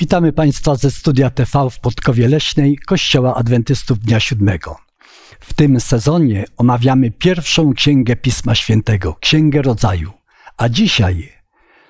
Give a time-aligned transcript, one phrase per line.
[0.00, 4.76] Witamy Państwa ze studia TV w Podkowie Leśnej Kościoła Adwentystów Dnia Siódmego.
[5.40, 10.12] W tym sezonie omawiamy pierwszą księgę Pisma Świętego, Księgę Rodzaju.
[10.56, 11.32] A dzisiaj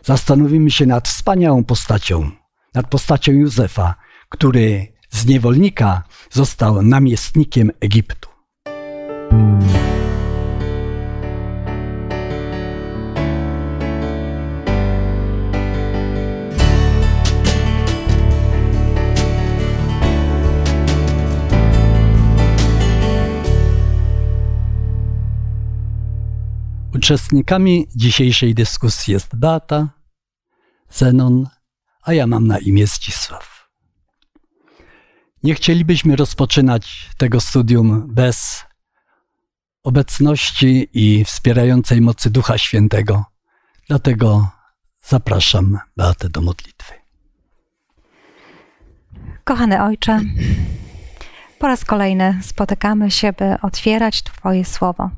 [0.04, 2.30] zastanowimy się nad wspaniałą postacią,
[2.74, 3.94] nad postacią Józefa,
[4.28, 8.28] który z niewolnika został namiestnikiem Egiptu.
[27.06, 29.88] Uczestnikami dzisiejszej dyskusji jest Beata,
[30.90, 31.48] Zenon,
[32.02, 33.68] a ja mam na imię Zdzisław.
[35.42, 38.64] Nie chcielibyśmy rozpoczynać tego studium bez
[39.82, 43.24] obecności i wspierającej mocy Ducha Świętego.
[43.88, 44.48] Dlatego
[45.04, 46.94] zapraszam Beatę do modlitwy.
[49.44, 50.20] Kochany Ojcze,
[51.58, 55.10] po raz kolejny spotykamy się, by otwierać Twoje słowo.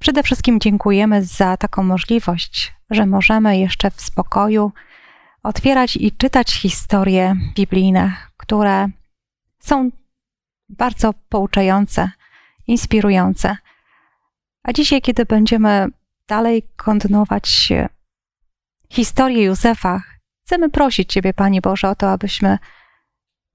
[0.00, 4.72] Przede wszystkim dziękujemy za taką możliwość, że możemy jeszcze w spokoju
[5.42, 8.88] otwierać i czytać historie biblijne, które
[9.58, 9.90] są
[10.68, 12.10] bardzo pouczające,
[12.66, 13.56] inspirujące.
[14.62, 15.86] A dzisiaj, kiedy będziemy
[16.28, 17.72] dalej kontynuować
[18.90, 20.02] historię Józefa,
[20.44, 22.58] chcemy prosić Ciebie, Panie Boże, o to, abyśmy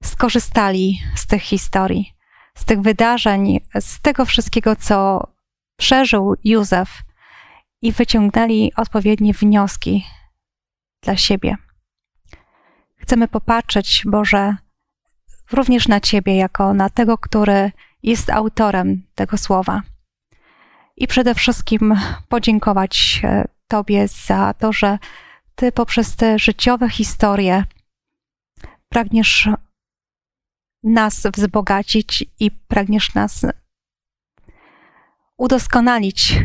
[0.02, 2.12] skorzystali z tych historii,
[2.54, 5.28] z tych wydarzeń, z tego wszystkiego, co
[5.76, 7.02] przeżył Józef
[7.82, 10.06] i wyciągnęli odpowiednie wnioski
[11.02, 11.56] dla siebie.
[12.96, 14.56] Chcemy popatrzeć, Boże,
[15.52, 19.82] również na Ciebie, jako na tego, który jest autorem tego słowa.
[20.96, 21.94] I przede wszystkim
[22.28, 24.98] podziękować e, Tobie za to, że
[25.54, 27.64] Ty poprzez te życiowe historie
[28.88, 29.48] pragniesz
[30.82, 33.46] nas wzbogacić i pragniesz nas
[35.38, 36.38] udoskonalić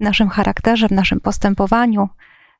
[0.00, 2.08] w naszym charakterze, w naszym postępowaniu,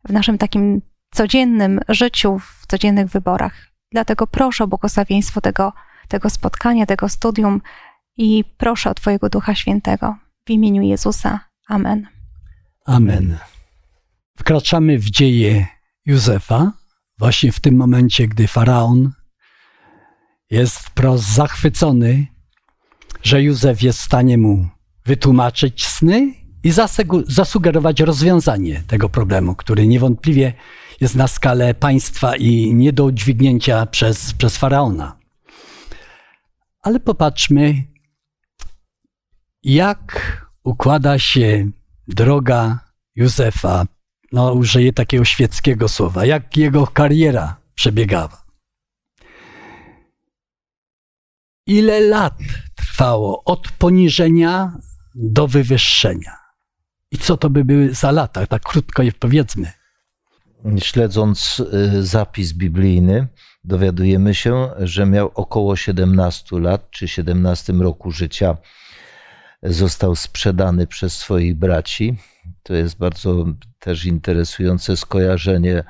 [0.05, 3.69] w naszym takim codziennym życiu, w codziennych wyborach.
[3.93, 5.73] Dlatego proszę o błogosławieństwo tego,
[6.09, 7.61] tego spotkania, tego studium
[8.17, 10.17] i proszę o Twojego Ducha Świętego.
[10.47, 11.41] W imieniu Jezusa.
[11.69, 12.07] Amen.
[12.85, 13.39] Amen.
[14.39, 15.67] Wkraczamy w dzieje
[16.07, 16.73] Józefa,
[17.19, 19.13] właśnie w tym momencie, gdy faraon
[20.51, 22.27] jest wprost zachwycony,
[23.23, 24.69] że Józef jest w stanie mu
[25.09, 26.73] wytłumaczyć sny i
[27.27, 30.53] zasugerować rozwiązanie tego problemu, który niewątpliwie
[31.01, 35.19] jest na skalę państwa i nie do udźwignięcia przez, przez faraona.
[36.83, 37.85] Ale popatrzmy,
[39.63, 40.03] jak
[40.65, 41.71] układa się
[42.09, 42.79] droga
[43.17, 43.85] Józefa,
[44.33, 48.45] no użyję takiego świeckiego słowa, jak jego kariera przebiegała.
[51.67, 52.39] Ile lat
[52.75, 54.73] trwało od poniżenia
[55.19, 56.37] do wywyższenia.
[57.11, 58.47] I co to by były za lata?
[58.47, 59.73] Tak krótko je powiedzmy.
[60.79, 61.63] Śledząc
[61.95, 63.27] y, zapis biblijny,
[63.65, 68.57] dowiadujemy się, że miał około 17 lat, czy 17 roku życia.
[69.63, 72.17] Został sprzedany przez swoich braci.
[72.63, 73.45] To jest bardzo
[73.79, 75.85] też interesujące skojarzenie,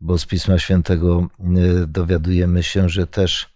[0.00, 1.28] bo z Pisma Świętego
[1.82, 3.48] y, dowiadujemy się, że też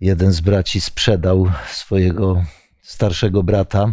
[0.00, 2.44] jeden z braci sprzedał swojego
[2.82, 3.92] starszego brata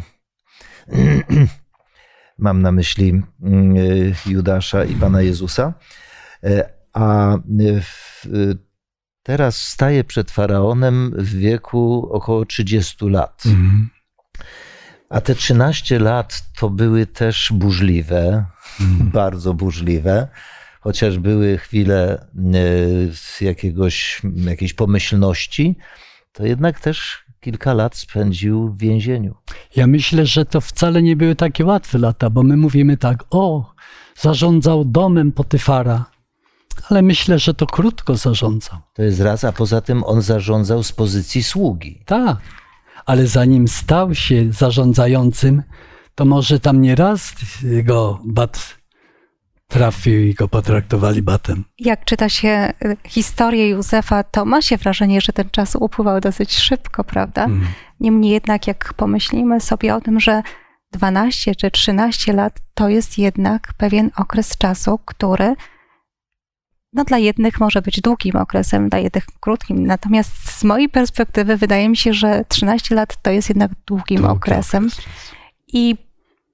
[2.38, 3.76] Mam na myśli mm,
[4.26, 5.74] Judasza i Pana Jezusa.
[6.44, 7.40] E, a e,
[9.24, 13.44] teraz staje przed faraonem w wieku około 30 lat.
[13.46, 13.90] Mhm.
[15.10, 18.46] A te 13 lat to były też burzliwe,
[18.82, 19.10] mhm.
[19.22, 20.28] bardzo burzliwe,
[20.80, 22.28] chociaż były chwile
[23.42, 25.78] jakiegoś, jakiejś pomyślności,
[26.32, 29.36] to jednak też kilka lat spędził w więzieniu.
[29.76, 33.74] Ja myślę, że to wcale nie były takie łatwe lata, bo my mówimy tak, o,
[34.18, 36.06] zarządzał domem Potyfara,
[36.90, 38.78] ale myślę, że to krótko zarządzał.
[38.94, 42.02] To jest raz, a poza tym on zarządzał z pozycji sługi.
[42.06, 42.38] Tak,
[43.06, 45.64] ale zanim stał się zarządzającym,
[46.16, 47.34] to może tam nie raz
[47.84, 48.79] go bat
[49.70, 51.64] trafił i go potraktowali batem.
[51.80, 56.58] Jak czyta się y, historię Józefa, to ma się wrażenie, że ten czas upływał dosyć
[56.58, 57.46] szybko, prawda?
[57.46, 57.68] Mm.
[58.00, 60.42] Niemniej jednak, jak pomyślimy sobie o tym, że
[60.92, 65.56] 12 czy 13 lat to jest jednak pewien okres czasu, który
[66.94, 69.86] no, dla jednych może być długim okresem, dla jednych krótkim.
[69.86, 74.34] Natomiast z mojej perspektywy wydaje mi się, że 13 lat to jest jednak długim Długi
[74.34, 74.88] okresem.
[74.88, 75.06] Okres.
[75.74, 76.09] I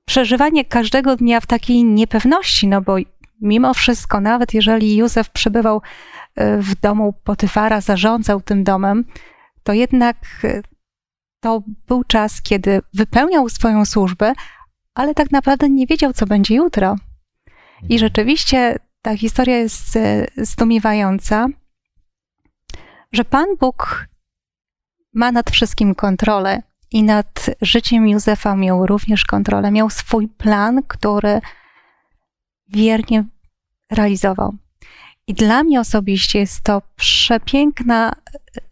[0.06, 2.96] przeżywanie każdego dnia w takiej niepewności, no bo
[3.42, 5.82] mimo wszystko, nawet jeżeli Józef przebywał
[6.36, 9.06] e, w domu Potyfara, zarządzał tym domem,
[9.64, 10.62] to jednak e,
[11.40, 14.34] to był czas, kiedy wypełniał swoją służbę,
[14.94, 16.96] ale tak naprawdę nie wiedział, co będzie jutro.
[17.90, 21.48] I rzeczywiście ta historia jest e, zdumiewająca,
[23.12, 24.08] że Pan Bóg
[25.14, 26.62] ma nad wszystkim kontrolę
[26.96, 29.72] i nad życiem Józefa miał również kontrolę.
[29.72, 31.42] Miał swój plan, który
[32.68, 33.24] wiernie
[33.92, 34.54] realizował.
[35.28, 38.16] I dla mnie osobiście jest to przepiękna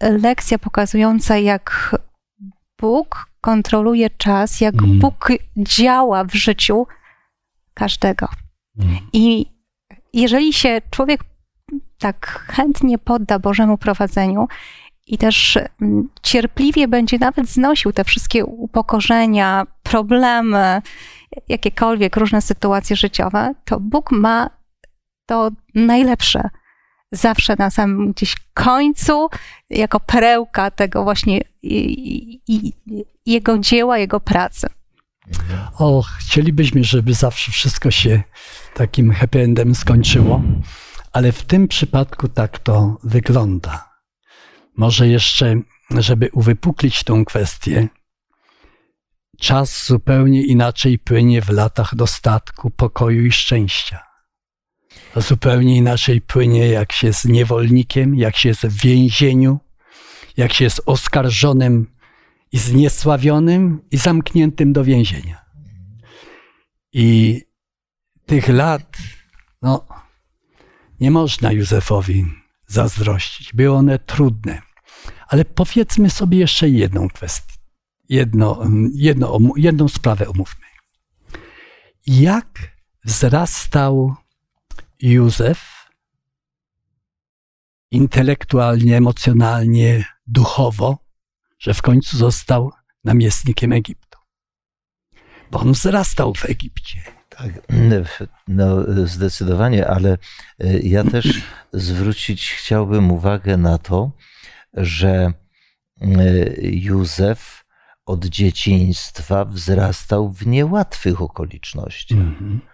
[0.02, 1.96] lekcja pokazująca, jak
[2.82, 5.00] Bóg kontroluje czas, jak mm.
[5.00, 6.88] Bóg działa w życiu
[7.74, 8.28] każdego.
[8.80, 8.98] Mm.
[9.14, 9.46] I
[10.14, 11.24] jeżeli się człowiek
[12.00, 14.48] tak chętnie podda Bożemu prowadzeniu
[15.08, 20.82] i też mm, cierpliwie będzie nawet znosił te wszystkie upokorzenia, problemy,
[21.50, 24.50] jakiekolwiek różne sytuacje życiowe, to Bóg ma
[25.26, 26.50] to najlepsze
[27.12, 29.30] zawsze na samym gdzieś końcu,
[29.70, 32.74] jako perełka tego właśnie i, i,
[33.26, 34.68] jego dzieła, jego pracy.
[35.80, 38.24] O, chcielibyśmy, żeby zawsze wszystko się
[38.74, 40.42] takim happy endem skończyło,
[41.14, 43.93] ale w tym przypadku tak to wygląda.
[44.78, 47.88] Może jeszcze, żeby uwypuklić tą kwestię,
[49.40, 54.04] czas zupełnie inaczej płynie w latach dostatku, pokoju i szczęścia.
[55.16, 59.60] A zupełnie inaczej płynie, jak się jest niewolnikiem, jak się jest w więzieniu,
[60.38, 61.94] jak się jest oskarżonym
[62.52, 65.46] i zniesławionym i zamkniętym do więzienia.
[66.94, 67.42] I
[68.26, 68.98] tych lat,
[69.62, 69.88] no,
[71.00, 72.43] nie można Józefowi
[72.74, 73.54] zazdrościć.
[73.54, 74.62] Były one trudne.
[75.28, 77.54] Ale powiedzmy sobie jeszcze jedną kwestię.
[78.10, 78.62] Jedno,
[78.94, 80.66] jedno, jedną sprawę omówmy.
[82.08, 84.16] Jak wzrastał
[85.02, 85.90] Józef
[87.92, 90.98] intelektualnie, emocjonalnie, duchowo,
[91.60, 92.72] że w końcu został
[93.04, 94.20] namiestnikiem Egiptu?
[95.52, 97.13] Bo on wzrastał w Egipcie.
[97.38, 97.52] Tak,
[98.48, 100.18] no zdecydowanie, ale
[100.60, 101.42] e, ja też
[101.74, 104.12] zwrócić chciałbym uwagę na to,
[104.74, 105.34] że
[106.02, 106.14] e,
[106.62, 107.66] Józef
[108.06, 111.88] od dzieciństwa wzrastał w niełatwych okoliczniach.
[111.88, 112.73] Mm-hmm.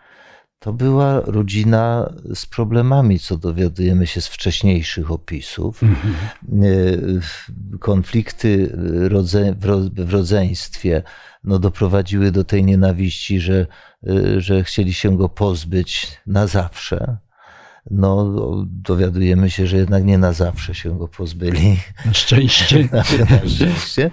[0.60, 5.82] To była rodzina z problemami, co dowiadujemy się z wcześniejszych opisów.
[5.84, 7.20] Mm-hmm.
[7.80, 8.72] Konflikty
[9.98, 11.04] w rodzeństwie
[11.44, 13.66] no, doprowadziły do tej nienawiści, że,
[14.08, 17.18] y, że chcieli się go pozbyć na zawsze.
[17.92, 18.34] No,
[18.66, 21.80] dowiadujemy się, że jednak nie na zawsze się go pozbyli.
[22.06, 22.90] Na szczęście.
[22.92, 24.12] na, szczęście.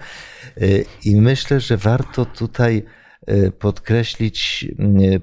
[0.62, 2.84] Y, I myślę, że warto tutaj
[3.58, 4.68] podkreślić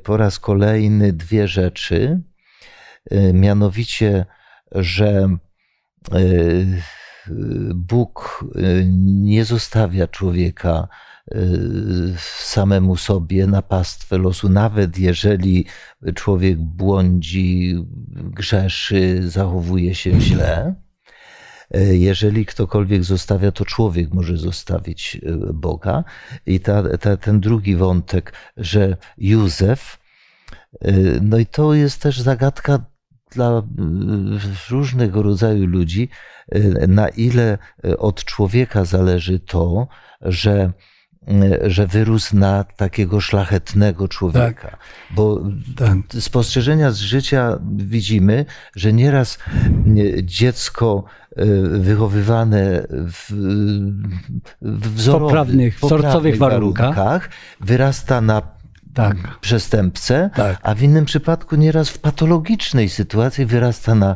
[0.04, 2.22] po raz kolejny dwie rzeczy.
[3.34, 4.26] Mianowicie,
[4.72, 5.38] że
[7.76, 8.46] Bóg
[8.96, 10.88] nie zostawia człowieka
[11.32, 15.66] Y, samemu sobie na pastwę losu, nawet jeżeli
[16.16, 17.76] człowiek błądzi,
[18.16, 20.76] grzeszy, zachowuje się źle.
[21.78, 26.04] Y, jeżeli ktokolwiek zostawia, to człowiek może zostawić y, Boga.
[26.46, 30.00] I ta, ta, ten drugi wątek, że Józef,
[31.22, 32.86] no i to jest też zagadka
[33.32, 33.64] dla
[34.70, 36.10] różnego rodzaju ludzi,
[36.88, 37.58] na ile
[37.98, 39.88] od człowieka zależy to,
[40.22, 40.74] że
[41.68, 44.70] że wyrósł na takiego szlachetnego człowieka.
[44.70, 44.78] Tak.
[45.12, 45.42] Bo
[45.78, 45.98] tak.
[46.20, 49.38] spostrzeżenia z życia widzimy, że nieraz
[50.24, 51.04] dziecko
[51.36, 51.46] e,
[51.80, 53.32] wychowywane w,
[54.62, 58.42] w wzorowych, poprawnych, wzorcowych warunkach, warunkach wyrasta na
[58.94, 59.40] tak.
[59.42, 60.60] przestępcę, tak.
[60.64, 64.16] a w innym przypadku nieraz w patologicznej sytuacji wyrasta na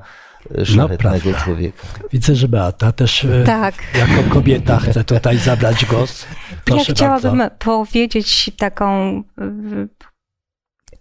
[0.63, 1.87] szlachetnego no, człowieka.
[2.11, 3.75] Widzę, że Beata też e, tak.
[3.97, 6.25] jako kobieta chce tutaj zabrać głos.
[6.65, 7.55] Proszę ja chciałabym bardzo.
[7.59, 9.23] powiedzieć taką,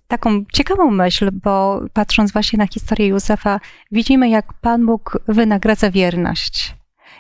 [0.09, 3.61] taką ciekawą myśl, bo patrząc właśnie na historię Józefa,
[3.93, 6.77] widzimy, jak Pan Bóg wynagradza wierność.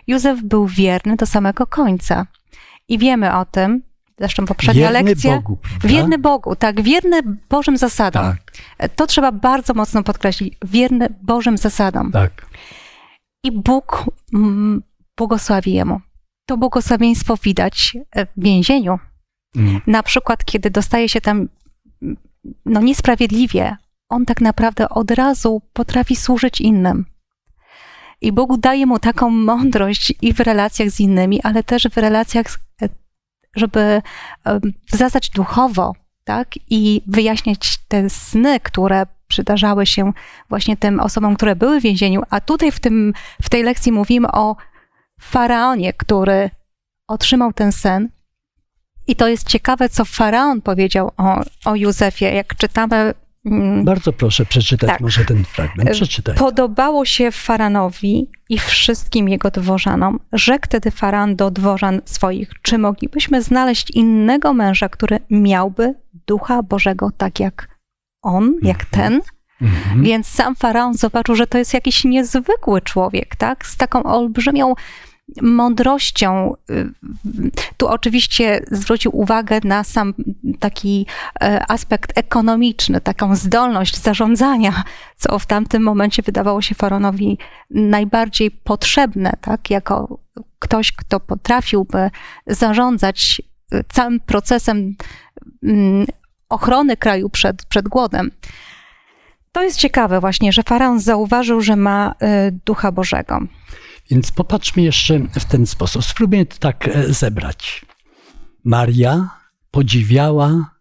[0.06, 2.26] Józef był wierny do samego końca.
[2.88, 3.82] I wiemy o tym,
[4.18, 5.36] zresztą poprzednia wierny lekcja.
[5.36, 8.22] Bogu, wierny Bogu, tak, wierny Bożym zasadom.
[8.22, 8.52] Tak.
[8.96, 10.54] To trzeba bardzo mocno podkreślić.
[10.64, 12.12] Wierny Bożym zasadom.
[12.12, 12.46] Tak.
[13.44, 14.04] I Bóg
[14.34, 14.82] mm,
[15.16, 16.00] błogosławi jemu.
[16.48, 18.98] To błogosławieństwo widać w więzieniu.
[19.56, 19.80] Mm.
[19.86, 21.48] Na przykład, kiedy dostaje się tam
[22.66, 23.76] no, niesprawiedliwie,
[24.08, 27.04] on tak naprawdę od razu potrafi służyć innym.
[28.20, 32.50] I Bóg daje mu taką mądrość i w relacjach z innymi, ale też w relacjach
[32.50, 32.58] z
[33.56, 34.02] żeby
[34.92, 35.94] wzrastać duchowo,
[36.24, 36.48] tak?
[36.70, 40.12] I wyjaśniać te sny, które przydarzały się
[40.48, 42.22] właśnie tym osobom, które były w więzieniu.
[42.30, 44.56] A tutaj w, tym, w tej lekcji mówimy o
[45.20, 46.50] faraonie, który
[47.08, 48.08] otrzymał ten sen.
[49.06, 52.24] I to jest ciekawe, co faraon powiedział o, o Józefie.
[52.24, 53.14] Jak czytamy.
[53.84, 55.00] Bardzo proszę przeczytać tak.
[55.00, 55.90] może ten fragment.
[55.90, 56.34] Przeczytaj.
[56.34, 60.20] Podobało się Faranowi i wszystkim jego dworzanom.
[60.32, 65.94] Rzekł wtedy Faran do dworzan swoich, czy moglibyśmy znaleźć innego męża, który miałby
[66.26, 67.68] ducha Bożego tak jak
[68.22, 68.90] on, jak mhm.
[68.90, 69.20] ten?
[69.62, 70.02] Mhm.
[70.02, 73.66] Więc sam faraon zobaczył, że to jest jakiś niezwykły człowiek, tak?
[73.66, 74.74] Z taką olbrzymią
[75.42, 76.54] mądrością.
[76.70, 76.92] Y,
[77.76, 80.14] tu oczywiście zwrócił uwagę na sam
[80.58, 81.06] taki
[81.42, 84.84] e, aspekt ekonomiczny, taką zdolność zarządzania,
[85.16, 87.38] co w tamtym momencie wydawało się faraonowi
[87.70, 89.70] najbardziej potrzebne, tak?
[89.70, 90.18] Jako
[90.58, 92.10] ktoś, kto potrafiłby
[92.46, 93.42] zarządzać
[93.74, 94.94] y, całym procesem
[95.62, 96.06] mm,
[96.48, 98.30] ochrony kraju przed, przed głodem.
[99.52, 102.14] To jest ciekawe właśnie, że faraon zauważył, że ma
[102.48, 103.40] y, ducha Bożego.
[104.10, 106.04] Więc popatrzmy jeszcze w ten sposób.
[106.04, 107.84] Spróbujmy to tak e, zebrać.
[108.64, 109.30] Maria
[109.70, 110.76] podziwiała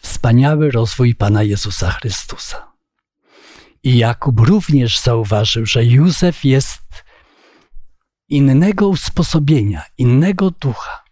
[0.00, 2.72] wspaniały rozwój Pana Jezusa Chrystusa.
[3.82, 7.04] I Jakub również zauważył, że Józef jest
[8.28, 11.03] innego usposobienia, innego ducha.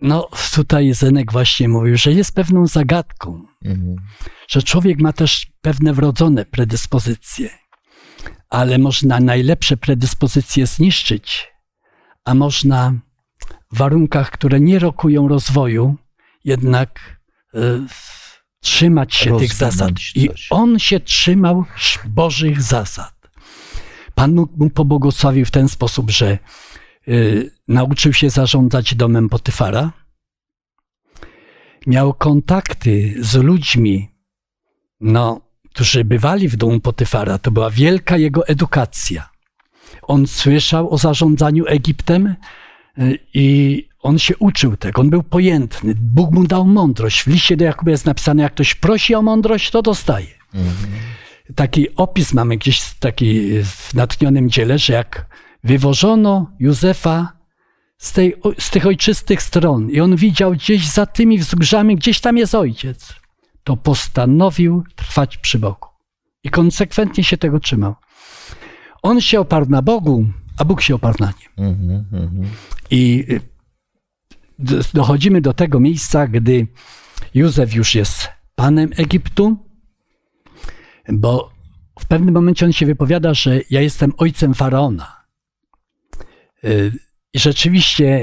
[0.00, 3.96] No, tutaj Zenek właśnie mówił, że jest pewną zagadką, mhm.
[4.48, 7.50] że człowiek ma też pewne wrodzone predyspozycje,
[8.50, 11.48] ale można najlepsze predyspozycje zniszczyć,
[12.24, 12.92] a można
[13.72, 15.96] w warunkach, które nie rokują rozwoju,
[16.44, 17.20] jednak
[17.54, 17.58] y,
[18.60, 19.90] trzymać się tych zasad.
[20.14, 21.64] I on się trzymał
[22.06, 23.14] Bożych zasad.
[24.14, 26.38] Pan mu pobłogosławił w ten sposób, że
[27.68, 29.92] nauczył się zarządzać domem Potyfara.
[31.86, 34.08] Miał kontakty z ludźmi,
[35.00, 35.40] no,
[35.74, 37.38] którzy bywali w domu Potyfara.
[37.38, 39.30] To była wielka jego edukacja.
[40.02, 42.34] On słyszał o zarządzaniu Egiptem
[42.98, 45.00] y, i on się uczył tego.
[45.00, 45.94] On był pojętny.
[46.00, 47.22] Bóg mu dał mądrość.
[47.22, 50.26] W liście do Jakuba jest napisane, jak ktoś prosi o mądrość, to dostaje.
[50.54, 50.92] Mhm.
[51.54, 55.26] Taki opis mamy gdzieś taki w natchnionym dziele, że jak
[55.64, 57.32] wywożono Józefa
[57.98, 62.38] z, tej, z tych ojczystych stron i on widział gdzieś za tymi wzgórzami, gdzieś tam
[62.38, 63.14] jest ojciec,
[63.64, 65.88] to postanowił trwać przy Bogu.
[66.44, 67.94] I konsekwentnie się tego trzymał.
[69.02, 70.26] On się oparł na Bogu,
[70.58, 71.68] a Bóg się oparł na nim.
[71.68, 72.46] Mm -hmm.
[72.90, 73.40] I y,
[74.94, 76.66] dochodzimy do tego miejsca, gdy
[77.34, 79.56] Józef już jest panem Egiptu,
[81.12, 81.50] bo
[82.00, 85.23] w pewnym momencie on się wypowiada, że ja jestem ojcem faraona.
[87.34, 88.20] I rzeczywiście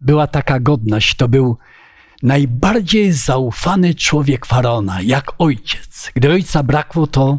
[0.00, 1.14] była taka godność.
[1.14, 1.56] To był
[2.22, 6.10] najbardziej zaufany człowiek faraona, jak ojciec.
[6.14, 7.38] Gdy ojca brakło, to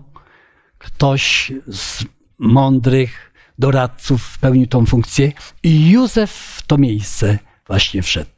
[0.77, 2.05] ktoś z
[2.39, 5.31] mądrych doradców pełnił tą funkcję
[5.63, 8.31] i Józef w to miejsce właśnie wszedł.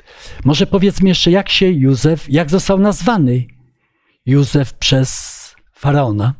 [0.43, 3.47] Może powiedzmy jeszcze, jak się Józef, jak został nazwany
[4.25, 5.35] Józef przez
[5.73, 6.33] faraona?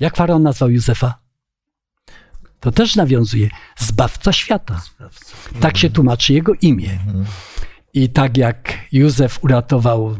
[0.00, 1.19] Jak faraon nazwał Józefa?
[2.60, 3.48] To też nawiązuje.
[3.78, 4.82] Zbawca świata.
[4.96, 5.36] Zbawca.
[5.60, 6.92] Tak się tłumaczy jego imię.
[6.92, 7.24] Mhm.
[7.94, 10.16] I tak jak Józef uratował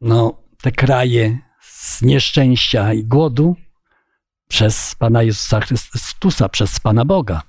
[0.00, 3.56] no, te kraje z nieszczęścia i głodu
[4.48, 7.42] przez Pana Jezusa Chrystusa, przez Pana Boga,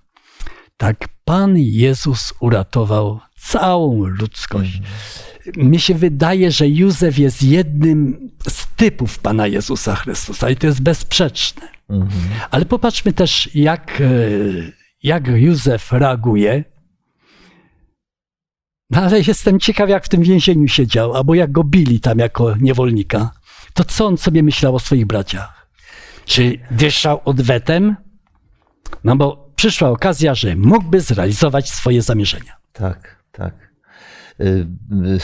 [0.78, 4.78] tak Pan Jezus uratował całą ludzkość.
[4.78, 5.70] Mhm.
[5.70, 10.82] Mi się wydaje, że Józef jest jednym z typów Pana Jezusa Chrystusa i to jest
[10.82, 11.77] bezsprzeczne.
[11.90, 12.12] Mhm.
[12.52, 14.10] Ale popatrzmy też, jak, e,
[15.04, 16.64] jak Józef reaguje.
[18.90, 22.56] No ale jestem ciekaw, jak w tym więzieniu siedział, albo jak go bili tam jako
[22.56, 23.32] niewolnika.
[23.74, 25.68] To co on sobie myślał o swoich braciach?
[26.26, 27.96] Czy dyszał odwetem?
[29.04, 32.58] No bo przyszła okazja, że mógłby zrealizować swoje zamierzenia.
[32.74, 33.54] Tak, tak.
[34.40, 35.20] Y, y,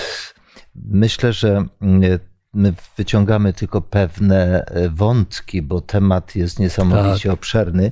[0.75, 1.65] myślę, że
[2.03, 7.33] y, my wyciągamy tylko pewne e, wątki, bo temat jest niesamowicie tak.
[7.33, 7.91] obszerny.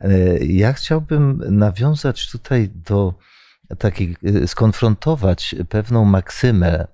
[0.00, 3.14] E, ja chciałbym nawiązać tutaj do
[3.78, 6.86] takiej, e, skonfrontować pewną maksymę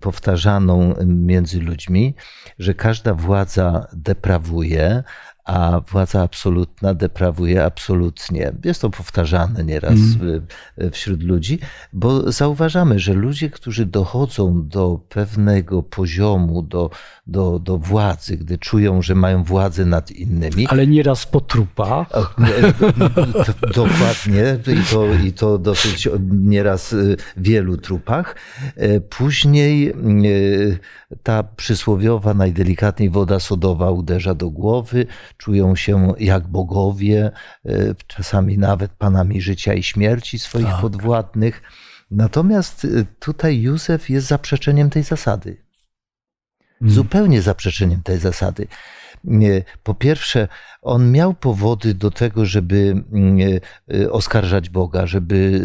[0.00, 2.14] powtarzaną między ludźmi,
[2.58, 5.02] że każda władza deprawuje,
[5.50, 8.52] a władza absolutna deprawuje absolutnie.
[8.64, 10.46] Jest to powtarzane nieraz mm.
[10.92, 11.58] wśród ludzi,
[11.92, 16.90] bo zauważamy, że ludzie, którzy dochodzą do pewnego poziomu, do,
[17.26, 20.66] do, do władzy, gdy czują, że mają władzę nad innymi.
[20.66, 22.08] Ale nieraz po trupach.
[23.74, 26.94] Dokładnie, i to, i to dosyć nieraz
[27.36, 28.36] w wielu trupach.
[29.08, 29.94] Później
[31.22, 35.06] ta przysłowiowa, najdelikatniej woda sodowa uderza do głowy,
[35.40, 37.30] czują się jak bogowie,
[37.66, 40.80] e, czasami nawet panami życia i śmierci swoich tak.
[40.80, 41.62] podwładnych.
[42.10, 45.56] Natomiast e, tutaj Józef jest zaprzeczeniem tej zasady.
[46.78, 46.94] Hmm.
[46.94, 48.66] Zupełnie zaprzeczeniem tej zasady.
[49.82, 50.48] Po pierwsze,
[50.82, 53.60] on miał powody do tego, żeby mm,
[53.94, 55.64] e, oskarżać Boga, żeby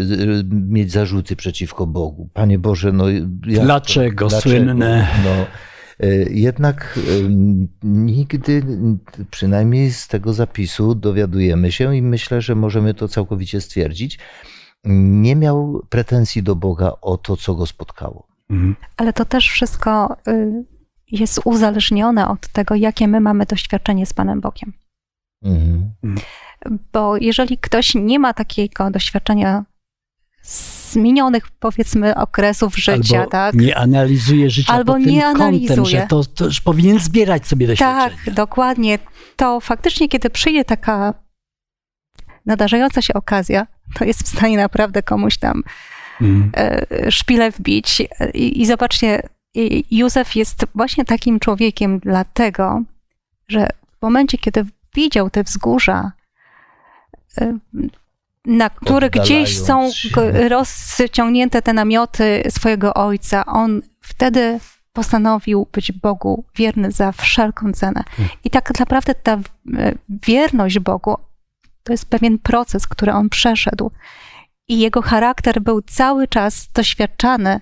[0.52, 2.30] mieć zarzuty przeciwko Bogu.
[2.34, 3.06] Panie Boże, no.
[3.30, 5.08] Dlaczego, dlaczego słynne?
[5.24, 5.46] No,
[6.30, 7.00] jednak
[7.84, 8.64] nigdy,
[9.32, 14.20] przynajmniej z tego zapisu, dowiadujemy się i myślę, że możemy to całkowicie stwierdzić,
[14.86, 18.28] nie miał pretensji do Boga o to, co go spotkało.
[18.50, 18.76] Mhm.
[18.98, 20.66] Ale to też wszystko y,
[21.12, 24.74] jest uzależnione od tego, jakie my mamy doświadczenie z Panem Bogiem.
[25.44, 25.92] Mhm.
[26.94, 29.66] Bo jeżeli ktoś nie ma takiego doświadczenia
[30.46, 33.56] z minionych, powiedzmy, okresów życia, Albo tak?
[33.56, 35.68] Nie analizuje życia Albo pod nie analizuje.
[35.68, 38.18] Kątem, że to, to już powinien zbierać sobie doświadczenia.
[38.26, 39.00] Tak, dokładnie.
[39.36, 41.14] To faktycznie, kiedy przyjdzie taka
[42.46, 45.64] nadarzająca się okazja, to jest w stanie naprawdę komuś tam
[46.22, 46.52] mm.
[47.10, 48.02] szpilę wbić.
[48.34, 49.22] I, I zobaczcie,
[49.92, 52.82] Józef jest właśnie takim człowiekiem dlatego,
[53.48, 53.68] że
[54.00, 56.12] w momencie, kiedy widział te wzgórza,
[57.42, 57.58] e,
[58.46, 59.90] na których gdzieś są
[60.50, 64.60] rozciągnięte te namioty swojego ojca, on wtedy
[64.94, 68.04] postanowił być Bogu wierny za wszelką cenę.
[68.44, 69.42] I tak naprawdę ta e,
[70.10, 71.18] wierność Bogu
[71.84, 73.92] to jest pewien proces, który on przeszedł.
[74.68, 77.60] I jego charakter był cały czas doświadczany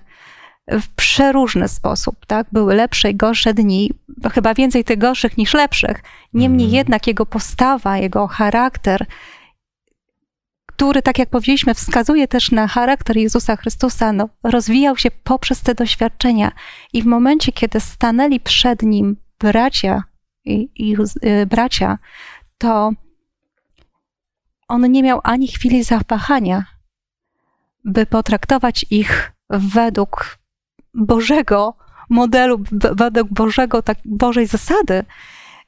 [0.68, 2.46] w przeróżny sposób, tak?
[2.52, 3.90] Były lepsze i gorsze dni,
[4.32, 6.02] chyba więcej tych gorszych niż lepszych.
[6.34, 6.76] Niemniej mm.
[6.76, 9.06] jednak jego postawa, jego charakter
[10.76, 15.74] który, tak jak powiedzieliśmy, wskazuje też na charakter Jezusa Chrystusa, no, rozwijał się poprzez te
[15.74, 16.52] doświadczenia.
[16.92, 20.02] I w momencie, kiedy stanęli przed nim bracia,
[20.44, 21.98] i, i y, bracia,
[22.58, 22.92] to
[24.68, 26.64] on nie miał ani chwili zapahania,
[27.84, 30.38] by potraktować ich według
[30.94, 31.74] Bożego
[32.10, 35.04] modelu, według Bożego, tak, Bożej zasady.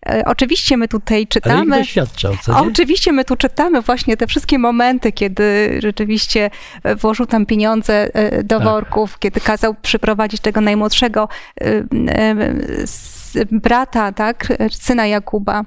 [0.06, 1.74] E, oczywiście my tutaj czytamy.
[1.74, 2.68] Ale doświadczał, co nie?
[2.68, 6.50] Oczywiście my tu czytamy właśnie te wszystkie momenty, kiedy rzeczywiście
[6.82, 8.68] e, włożył tam pieniądze e, do tak.
[8.68, 11.28] worków, kiedy kazał przyprowadzić tego najmłodszego
[13.50, 15.64] brata, tak, syna Jakuba.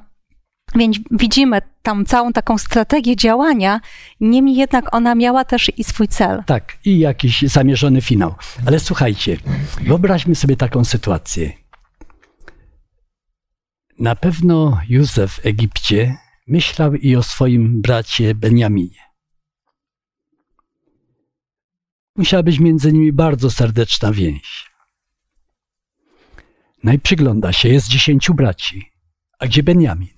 [0.75, 3.79] Więc widzimy tam całą taką strategię działania,
[4.21, 6.43] niemniej jednak ona miała też i swój cel.
[6.45, 8.35] Tak, i jakiś zamierzony finał.
[8.65, 9.37] Ale słuchajcie,
[9.81, 11.51] wyobraźmy sobie taką sytuację.
[13.99, 18.99] Na pewno Józef w Egipcie myślał i o swoim bracie Benjaminie.
[22.15, 24.71] Musiała być między nimi bardzo serdeczna więź.
[26.83, 28.85] No i przygląda się, jest dziesięciu braci.
[29.39, 30.17] A gdzie Benjamin?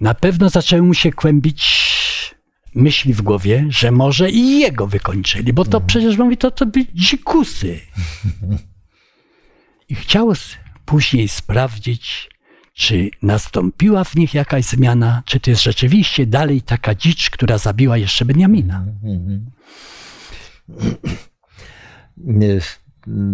[0.00, 1.92] Na pewno zaczęły mu się kłębić
[2.74, 5.86] myśli w głowie, że może i jego wykończyli, bo to mhm.
[5.86, 7.80] przecież mówi, to, to by dzikusy.
[9.88, 10.30] I chciał
[10.92, 12.30] później sprawdzić,
[12.74, 17.96] czy nastąpiła w nich jakaś zmiana, czy to jest rzeczywiście dalej taka dzicz, która zabiła
[17.98, 18.84] jeszcze Beniamina.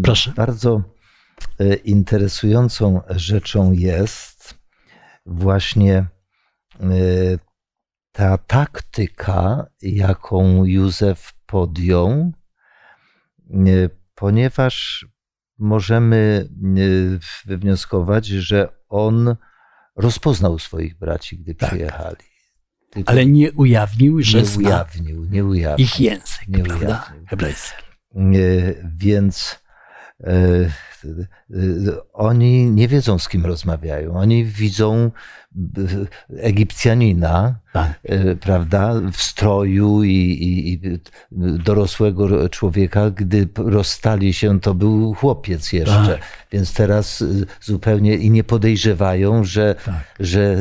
[0.03, 0.33] Proszę.
[0.37, 0.83] Bardzo
[1.61, 4.59] e, interesującą rzeczą jest
[5.27, 6.07] właśnie e,
[8.13, 12.33] ta taktyka, jaką Józef podjął,
[13.51, 15.07] e, ponieważ
[15.59, 19.37] możemy e, wywnioskować, że on
[19.97, 21.71] rozpoznał swoich braci, gdy tak.
[21.71, 22.17] przyjechali.
[22.91, 25.87] Tylko Ale nie ujawnił, że nie ujawnił, nie ujawnił.
[25.87, 27.13] Ich język, nie prawda?
[27.27, 27.83] Hebrajski.
[28.99, 29.59] Więc
[30.25, 30.71] E,
[32.13, 34.15] oni nie wiedzą, z kim rozmawiają.
[34.15, 35.11] Oni widzą
[36.37, 38.01] e, Egipcjanina, tak.
[38.05, 40.99] E, prawda, w stroju i, i, i,
[41.59, 43.11] dorosłego człowieka.
[43.11, 46.07] Gdy rozstali się, to był chłopiec jeszcze.
[46.07, 46.19] Tak.
[46.53, 47.25] Więc teraz
[47.61, 50.15] zupełnie i nie podejrzewają, że, tak.
[50.21, 50.57] że,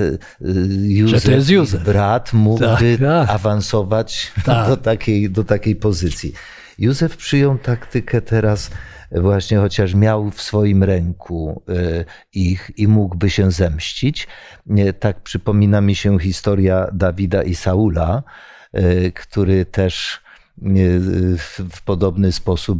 [0.81, 1.83] Józef, że to jest Józef.
[1.83, 3.29] brat mógłby tak, tak.
[3.29, 4.31] awansować
[4.67, 6.33] Do, takiej, do takiej pozycji.
[6.79, 8.71] Józef przyjął taktykę teraz
[9.11, 14.27] właśnie, chociaż miał w swoim ręku e, ich i mógłby się zemścić.
[14.99, 18.23] Tak przypomina mi się historia Dawida i Saula,
[18.73, 20.21] e, który też
[21.71, 22.79] w podobny sposób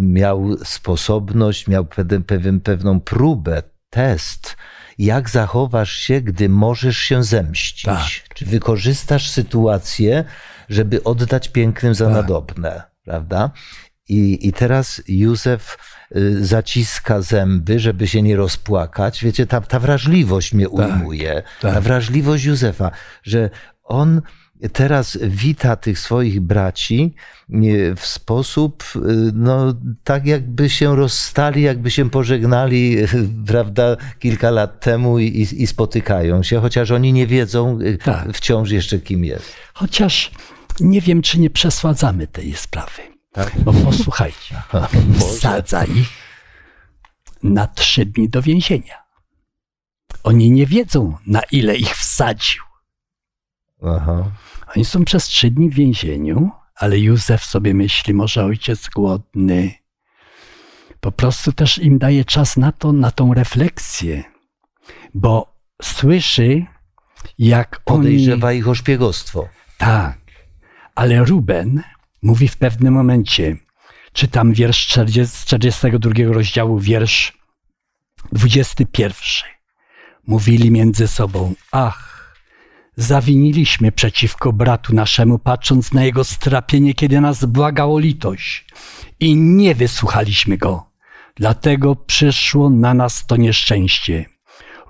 [0.00, 1.86] miał sposobność, miał
[2.26, 4.56] pewien, pewną próbę, test,
[4.98, 7.82] jak zachowasz się, gdy możesz się zemścić.
[7.82, 8.34] Tak.
[8.34, 10.24] Czy wykorzystasz sytuację,
[10.68, 12.14] żeby oddać pięknym za tak.
[12.14, 13.50] nadobne, prawda?
[14.08, 15.78] I, I teraz Józef
[16.16, 19.24] y, zaciska zęby, żeby się nie rozpłakać.
[19.24, 21.42] Wiecie, ta, ta wrażliwość mnie tak, ujmuje.
[21.60, 21.74] Tak.
[21.74, 22.90] Ta wrażliwość Józefa,
[23.22, 23.50] że
[23.84, 24.22] on
[24.72, 27.14] teraz wita tych swoich braci
[27.96, 29.00] w sposób, y,
[29.34, 32.96] no, tak jakby się rozstali, jakby się pożegnali,
[33.46, 38.32] prawda, kilka lat temu i, i spotykają się, chociaż oni nie wiedzą y, tak.
[38.32, 39.52] wciąż jeszcze kim jest.
[39.74, 40.30] Chociaż
[40.80, 43.15] nie wiem, czy nie przesładzamy tej sprawy.
[43.36, 43.60] Tak?
[43.60, 44.62] Bo posłuchajcie,
[45.18, 46.08] wsadza ich
[47.42, 48.94] na trzy dni do więzienia.
[50.22, 52.62] Oni nie wiedzą, na ile ich wsadził.
[53.82, 54.24] Aha.
[54.76, 59.74] Oni są przez trzy dni w więzieniu, ale Józef sobie myśli, może ojciec głodny.
[61.00, 64.24] Po prostu też im daje czas na to, na tą refleksję,
[65.14, 66.66] bo słyszy,
[67.38, 68.58] jak Podejrzewa oni...
[68.58, 69.48] ich o szpiegostwo.
[69.78, 70.18] Tak,
[70.94, 71.82] ale Ruben
[72.22, 73.56] mówi w pewnym momencie,
[74.12, 77.38] czytam wiersz 40, 42 rozdziału, wiersz
[78.32, 79.12] 21.
[80.26, 82.34] Mówili między sobą, ach,
[82.96, 88.66] zawiniliśmy przeciwko bratu naszemu, patrząc na jego strapienie, kiedy nas błagał o litość
[89.20, 90.90] i nie wysłuchaliśmy go.
[91.36, 94.35] Dlatego przyszło na nas to nieszczęście.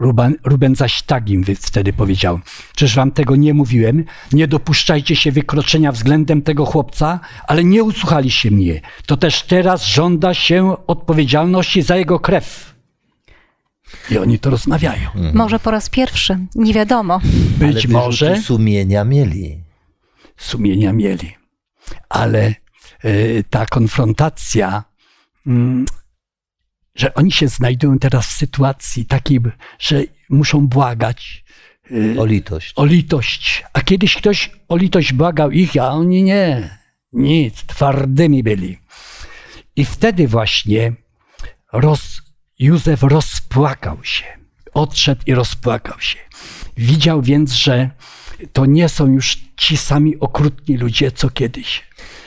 [0.00, 2.40] Ruben, Ruben zaś tak im wtedy powiedział:
[2.74, 4.04] Czyż wam tego nie mówiłem?
[4.32, 8.80] Nie dopuszczajcie się wykroczenia względem tego chłopca, ale nie usłuchaliście mnie.
[9.06, 12.76] To też teraz żąda się odpowiedzialności za jego krew.
[14.10, 15.08] I oni to rozmawiają.
[15.14, 15.36] Mhm.
[15.36, 17.20] Może po raz pierwszy, nie wiadomo.
[17.58, 18.40] Być Ale może.
[18.40, 19.62] Sumienia mieli.
[20.36, 21.34] Sumienia mieli.
[22.08, 22.54] Ale
[23.04, 24.84] y, ta konfrontacja,
[25.46, 25.50] y,
[26.96, 29.40] że oni się znajdują teraz w sytuacji takiej,
[29.78, 31.44] że muszą błagać.
[31.90, 32.72] Y, o litość.
[32.76, 33.64] O litość.
[33.72, 36.78] A kiedyś ktoś o litość błagał ich, a oni nie.
[37.12, 38.78] Nic, twardymi byli.
[39.76, 40.92] I wtedy właśnie
[41.72, 42.22] roz,
[42.58, 44.24] Józef rozpłakał się.
[44.74, 46.18] Odszedł i rozpłakał się.
[46.76, 47.90] Widział więc, że
[48.52, 51.82] to nie są już ci sami okrutni ludzie, co kiedyś.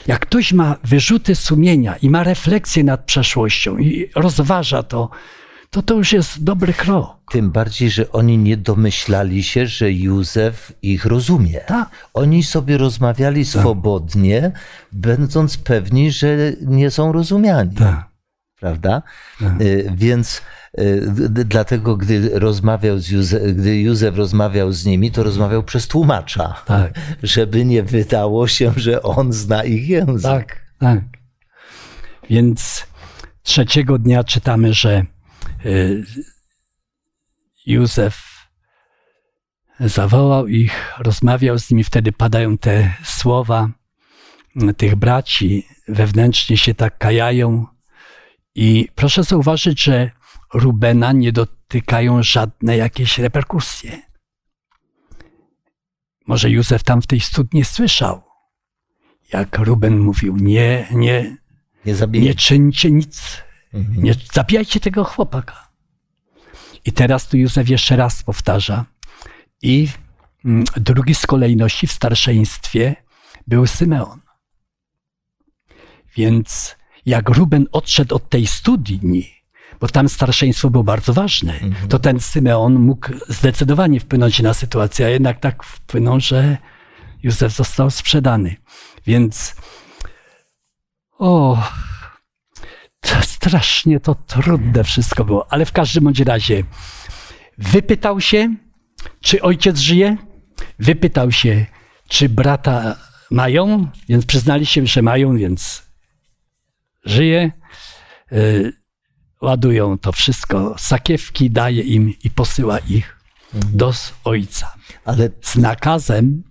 [0.07, 5.09] Jak ktoś ma wyrzuty sumienia i ma refleksję nad przeszłością i rozważa to,
[5.69, 7.17] to to już jest dobry krok.
[7.31, 11.59] Tym bardziej, że oni nie domyślali się, że Józef ich rozumie.
[11.67, 11.89] Tak.
[12.13, 13.61] Oni sobie rozmawiali tak.
[13.61, 14.51] swobodnie,
[14.91, 17.75] będąc pewni, że nie są rozumiani.
[17.75, 18.09] Tak
[18.59, 19.01] prawda?
[19.41, 19.61] Mhm.
[19.61, 20.41] Y, więc
[21.45, 26.93] dlatego, gdy rozmawiał z Józef, gdy Józef rozmawiał z nimi, to rozmawiał przez tłumacza, tak.
[27.23, 30.23] żeby nie wydało się, że on zna ich język.
[30.23, 30.99] Tak, tak.
[32.29, 32.87] Więc
[33.43, 35.05] trzeciego dnia czytamy, że
[35.65, 36.03] y,
[37.65, 38.29] Józef
[39.79, 43.69] zawołał ich, rozmawiał z nimi, wtedy padają te słowa
[44.77, 47.65] tych braci, wewnętrznie się tak kajają,
[48.55, 50.11] i proszę zauważyć, że
[50.53, 54.01] Rubena nie dotykają żadne jakieś reperkusje.
[56.27, 58.21] Może Józef tam w tej studni słyszał,
[59.33, 61.37] jak Ruben mówił: Nie, nie,
[61.85, 63.37] nie, nie czyńcie nic,
[63.73, 64.03] mhm.
[64.03, 65.69] nie zabijajcie tego chłopaka.
[66.85, 68.85] I teraz tu Józef jeszcze raz powtarza.
[69.61, 69.87] I
[70.45, 72.95] mm, drugi z kolejności w starszeństwie
[73.47, 74.21] był Symeon.
[76.15, 79.38] Więc jak Ruben odszedł od tej studni,
[79.79, 81.87] bo tam starszeństwo było bardzo ważne, mhm.
[81.87, 86.57] to ten Symeon mógł zdecydowanie wpłynąć na sytuację, a jednak tak wpłynął, że
[87.23, 88.55] Józef został sprzedany.
[89.07, 89.55] Więc
[91.17, 91.63] o,
[92.99, 96.63] to strasznie to trudne wszystko było, ale w każdym bądź razie
[97.57, 98.55] wypytał się,
[99.21, 100.17] czy ojciec żyje,
[100.79, 101.65] wypytał się,
[102.07, 102.95] czy brata
[103.31, 105.83] mają, więc przyznali się, że mają, więc
[107.05, 107.51] żyje,
[108.31, 108.78] y,
[109.41, 113.17] ładują to wszystko, sakiewki daje im i posyła ich
[113.55, 113.77] mhm.
[113.77, 114.73] do ojca.
[115.05, 116.43] Ale z nakazem.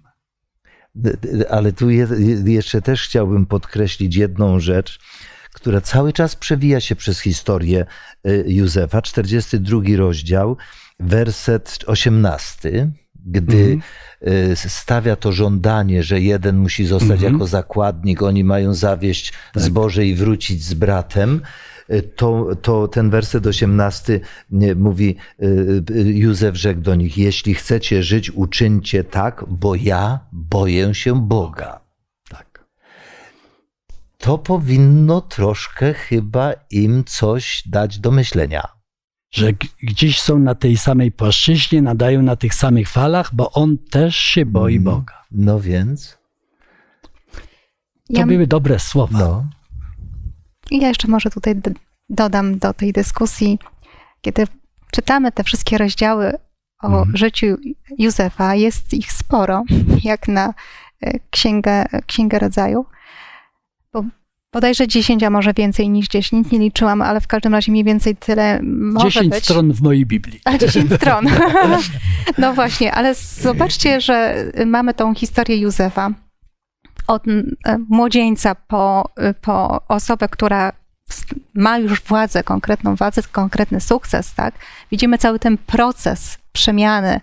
[1.51, 1.91] Ale tu
[2.45, 4.99] jeszcze też chciałbym podkreślić jedną rzecz,
[5.55, 7.87] która cały czas przewija się przez historię
[8.27, 10.57] y, Józefa, 42 rozdział,
[11.01, 12.91] werset 18.
[13.27, 13.81] gdy Mhm.
[14.53, 17.33] y, stawia to żądanie, że jeden musi zostać Mhm.
[17.33, 21.41] jako zakładnik, oni mają zawieść zboże i wrócić z bratem,
[22.17, 24.21] to, to ten werset 18
[24.51, 30.21] nie, mówi, y, y, Józef rzekł do nich, jeśli chcecie żyć, uczyńcie tak, bo ja
[30.33, 31.81] boję się Boga.
[32.29, 32.65] Tak.
[34.19, 38.63] To powinno troszkę chyba im coś dać do myślenia.
[39.31, 44.17] Że gdzieś są na tej samej płaszczyźnie, nadają na tych samych falach, bo on też
[44.17, 44.85] się boi Mhm.
[44.97, 45.25] Boga.
[45.31, 46.19] No więc,
[48.15, 49.19] To Ja, były dobre słowa.
[49.19, 49.47] no.
[50.71, 51.55] Ja jeszcze może tutaj
[52.09, 53.59] dodam do tej dyskusji,
[54.21, 54.45] kiedy
[54.93, 56.33] czytamy te wszystkie rozdziały
[56.83, 57.17] o Mhm.
[57.17, 57.47] życiu
[57.99, 59.63] Józefa, jest ich sporo,
[60.05, 60.55] jak na
[61.03, 62.87] e, księgę, księgę rodzaju.
[63.93, 64.05] Bo
[64.53, 68.17] bodajże 10, a może więcej niż 10, nie liczyłam, ale w każdym razie mniej więcej
[68.17, 69.45] tyle może 10 być.
[69.45, 70.41] stron w mojej Biblii.
[70.45, 71.27] A 10 stron.
[72.39, 76.11] No właśnie, ale zobaczcie, że mamy tą historię Józefa.
[77.09, 80.73] Od e, młodzieńca po, e, po osobę, która
[81.55, 84.55] ma już władzę, konkretną władzę, konkretny sukces, tak?
[84.91, 87.21] Widzimy cały ten proces przemiany.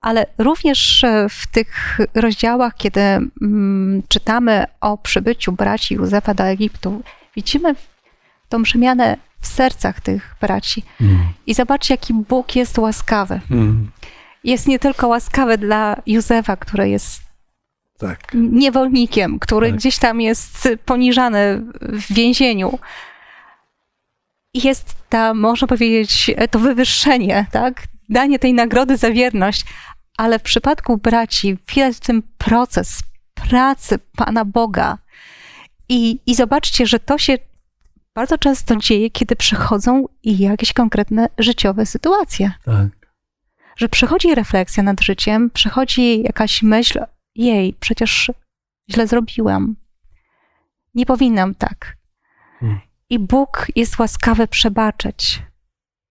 [0.00, 7.02] Ale również e, w tych rozdziałach, kiedy mm, czytamy o przybyciu braci Józefa do Egiptu,
[7.36, 7.74] widzimy
[8.48, 10.82] tą przemianę w sercach tych braci.
[11.00, 11.18] Mm.
[11.46, 13.40] I zobaczcie, jaki Bóg jest łaskawy.
[13.50, 13.90] Mm.
[14.44, 17.31] Jest nie tylko łaskawy dla Józefa, który jest
[18.02, 18.20] Tak.
[18.34, 19.76] niewolnikiem, który Tak.
[19.76, 22.78] gdzieś tam jest poniżany w więzieniu.
[24.54, 27.82] I Jest ta, można powiedzieć, to wywyższenie, tak?
[28.08, 29.64] Danie tej nagrody za wierność.
[30.18, 33.00] Ale w przypadku braci widać ten proces
[33.34, 34.98] pracy Pana Boga.
[35.88, 37.38] I, I zobaczcie, że to się
[38.14, 42.86] bardzo często dzieje, kiedy przychodzą jakieś konkretne życiowe sytuacje tak.
[43.76, 47.00] że przychodzi refleksja nad życiem, przychodzi jakaś myśl,
[47.34, 48.30] jej, przecież
[48.90, 49.76] źle zrobiłam.
[50.94, 51.96] Nie powinnam tak.
[52.60, 52.80] Hmm.
[53.10, 55.42] I Bóg jest łaskawy przebaczyć.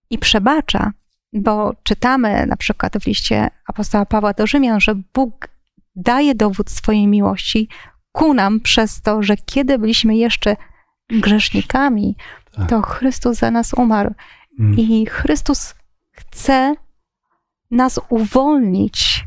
[0.10, 0.92] I przebacza,
[1.34, 5.48] bo czytamy na przykład w liście apostoła Pawła do Rzymian, że Bóg
[5.96, 7.70] daje dowód swojej miłości
[8.12, 10.56] ku nam przez to, że kiedy byliśmy jeszcze
[11.10, 12.16] grzesznikami,
[12.52, 12.70] Tak.
[12.70, 14.14] to Chrystus za nas umarł.
[14.60, 14.80] Mm.
[14.80, 15.76] I Chrystus
[16.12, 16.76] chce
[17.72, 19.26] nas uwolnić,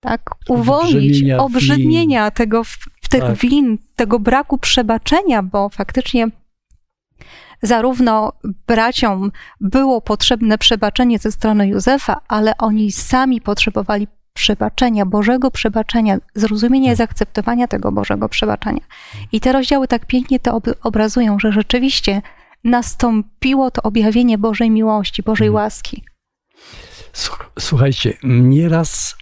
[0.00, 0.30] tak?
[0.48, 2.78] Uwolnić Obrzemienia obrzydmienia tego, w-
[3.10, 3.36] tych Tak.
[3.36, 6.26] win, tego braku przebaczenia, bo faktycznie
[7.62, 8.32] zarówno
[8.66, 9.30] braciom
[9.60, 16.96] było potrzebne przebaczenie ze strony Józefa, ale oni sami potrzebowali przebaczenia, Bożego przebaczenia, zrozumienia i
[16.96, 18.80] zaakceptowania tego Bożego przebaczenia.
[19.32, 22.22] I te rozdziały tak pięknie to ob- obrazują, że rzeczywiście
[22.64, 26.04] nastąpiło to objawienie Bożej miłości, Bożej łaski.
[27.12, 29.16] Słuch- Słuchajcie, mnie raz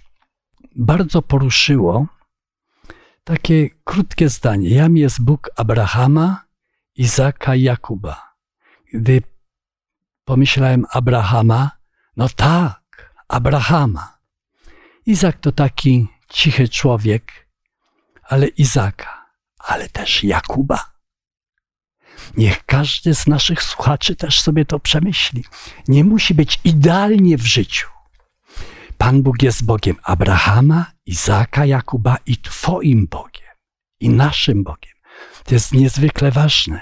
[0.77, 2.07] bardzo poruszyło
[3.23, 4.69] takie krótkie zdanie.
[4.69, 6.45] Jam jest Bóg Abrahama,
[6.95, 8.35] Izaka i Jakuba.
[8.93, 9.21] Gdy
[10.25, 11.71] pomyślałem Abrahama,
[12.17, 14.17] no tak, Abrahama.
[15.05, 17.47] Izak to taki cichy człowiek,
[18.23, 19.25] ale Izaka,
[19.57, 20.97] ale też Jakuba.
[22.37, 25.43] Niech każdy z naszych słuchaczy też sobie to przemyśli.
[25.87, 27.96] Nie musi być idealnie w życiu.
[28.97, 33.55] Pan Bóg jest Bogiem Abrahama, Izaka, Jakuba i Twoim Bogiem,
[33.99, 34.93] i naszym Bogiem.
[35.43, 36.81] To jest niezwykle ważne.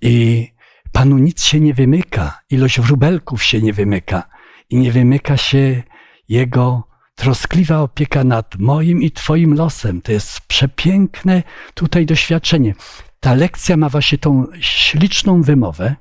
[0.00, 0.46] I
[0.92, 4.28] Panu nic się nie wymyka, ilość wróbelków się nie wymyka
[4.70, 5.82] i nie wymyka się
[6.28, 10.02] Jego troskliwa opieka nad moim i Twoim losem.
[10.02, 11.42] To jest przepiękne
[11.74, 12.74] tutaj doświadczenie.
[13.20, 15.96] Ta lekcja ma właśnie tą śliczną wymowę,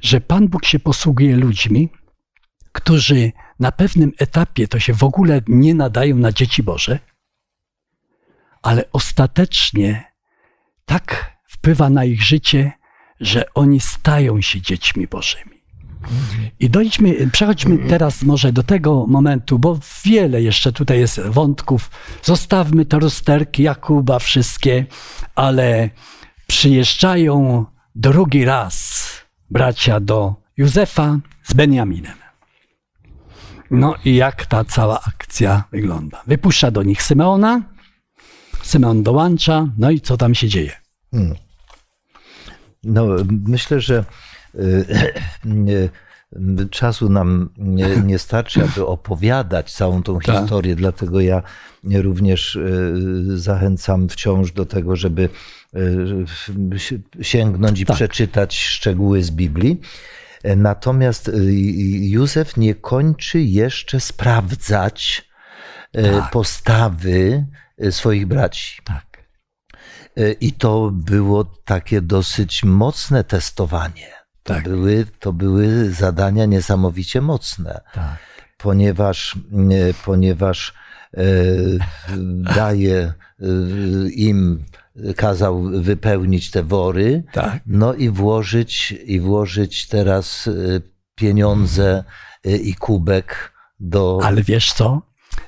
[0.00, 1.88] że Pan Bóg się posługuje ludźmi,
[2.78, 6.98] którzy na pewnym etapie to się w ogóle nie nadają na dzieci Boże,
[8.62, 10.04] ale ostatecznie
[10.84, 12.72] tak wpływa na ich życie,
[13.20, 15.58] że oni stają się dziećmi Bożymi.
[16.60, 21.90] I dojdźmy, przechodźmy teraz może do tego momentu, bo wiele jeszcze tutaj jest wątków.
[22.22, 24.86] Zostawmy te rozterki Jakuba, wszystkie,
[25.34, 25.90] ale
[26.46, 27.64] przyjeżdżają
[27.94, 29.04] drugi raz
[29.50, 32.27] bracia do Józefa z Benjaminem.
[33.70, 36.22] No i jak ta cała akcja wygląda?
[36.26, 37.62] Wypuszcza do nich Symeona,
[38.62, 40.72] Symeon dołącza, no i co tam się dzieje?
[41.10, 41.34] Hmm.
[42.84, 43.06] No,
[43.48, 44.04] myślę, że
[44.54, 44.86] y,
[45.46, 50.36] y, czasu nam nie, nie starczy, aby opowiadać całą tą Tak.
[50.40, 51.42] historię, dlatego ja
[51.94, 52.58] również
[53.34, 55.28] zachęcam wciąż do tego, żeby
[56.78, 57.96] si- sięgnąć i Tak.
[57.96, 59.80] przeczytać szczegóły z Biblii.
[60.44, 61.32] Natomiast y,
[62.08, 65.28] Józef nie kończy jeszcze sprawdzać
[65.92, 66.30] e, Tak.
[66.30, 67.46] postawy
[67.78, 68.82] e, swoich braci.
[68.84, 69.28] Tak.
[70.16, 74.06] E, I to było takie dosyć mocne testowanie.
[74.42, 74.64] To, Tak.
[74.64, 78.18] były, to były zadania niesamowicie mocne, Tak.
[78.58, 80.74] ponieważ, e, ponieważ
[81.16, 81.22] e,
[82.54, 83.14] daje e,
[84.10, 84.64] im,
[85.16, 87.62] kazał wypełnić te wory, Tak.
[87.66, 90.80] no i włożyć, i włożyć teraz e,
[91.14, 92.04] pieniądze
[92.44, 94.20] e, i kubek do.
[94.22, 95.02] Ale wiesz co?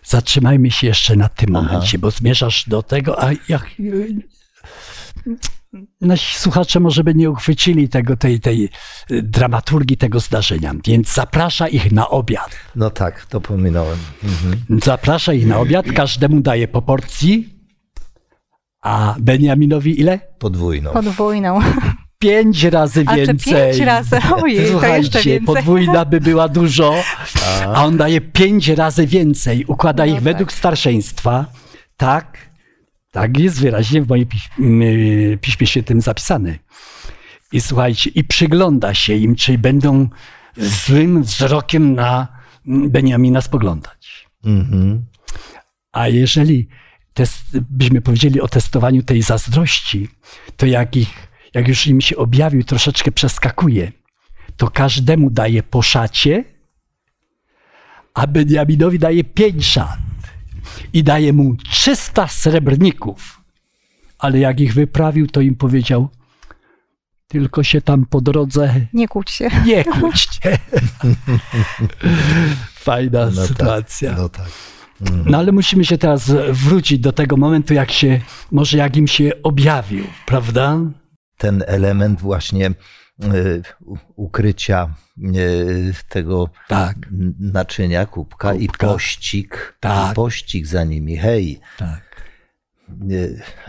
[0.05, 1.67] Zatrzymajmy się jeszcze na tym Aha.
[1.67, 3.67] momencie, bo zmierzasz do tego, a jak
[6.01, 8.69] nasi słuchacze może by nie uchwycili tego, tej, tej
[9.11, 12.57] y, dramaturgii tego zdarzenia, więc zaprasza ich na obiad.
[12.77, 13.99] No tak, to pominąłem.
[14.25, 14.81] Mhm.
[14.85, 17.60] Zaprasza ich na obiad, każdemu daje po porcji,
[18.83, 20.21] a Beniaminowi ile?
[20.39, 20.91] Podwójną.
[20.93, 21.61] Podwójną.
[22.19, 23.53] Pięć razy A czy więcej.
[23.55, 24.17] pięć razy?
[24.43, 25.41] Ojej, to jeszcze Słuchajcie, więcej.
[25.41, 26.95] podwójna by była dużo,
[27.75, 29.65] a on daje pięć razy więcej.
[29.65, 30.25] Układa No ich tak.
[30.25, 31.47] według starszeństwa.
[31.97, 32.39] Tak,
[33.11, 34.87] tak jest wyraźnie w moim piśmie,
[35.41, 36.59] piśmie świętym zapisane.
[37.53, 40.09] I słuchajcie, i przygląda się im, czy będą
[40.57, 42.29] złym wzrokiem na
[42.67, 44.29] Beniamina spoglądać.
[44.45, 45.05] Mhm.
[45.93, 46.69] A jeżeli
[47.15, 50.09] test, byśmy powiedzieli o testowaniu tej zazdrości,
[50.57, 53.93] to jak, ich, jak już im się objawił, troszeczkę przeskakuje,
[54.57, 56.45] to każdemu daje po szacie,
[58.15, 59.99] a Beniaminowi daje pięć szat
[60.93, 63.41] i daje mu 300 srebrników.
[64.19, 66.09] Ale jak ich wyprawił, to im powiedział,
[67.29, 69.49] tylko się tam po drodze Nie kłóć się.
[69.67, 70.41] nie kłóćcie.
[72.75, 74.15] Fajna No tak, sytuacja.
[74.17, 74.49] No tak.
[75.27, 78.21] No ale musimy się teraz wrócić do tego momentu, jak się,
[78.53, 80.79] może jak im się objawił, prawda?
[81.37, 82.71] Ten element właśnie
[83.87, 85.29] u- ukrycia e,
[86.09, 86.97] tego Tak,
[87.41, 88.87] naczynia, kubka, i Kubka.
[88.87, 90.13] pościg, Tak.
[90.13, 91.17] i pościg za nimi.
[91.17, 92.23] Hej, tak.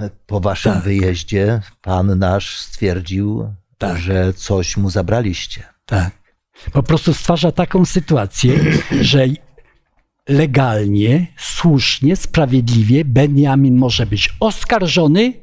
[0.01, 0.83] e, po waszym Tak.
[0.83, 3.97] wyjeździe pan nasz stwierdził, Tak.
[3.99, 5.63] że coś mu zabraliście.
[5.85, 6.11] Tak.
[6.73, 8.59] Po prostu stwarza taką sytuację,
[9.01, 9.25] że
[10.29, 15.33] legalnie, słusznie, sprawiedliwie Benjamin może być oskarżony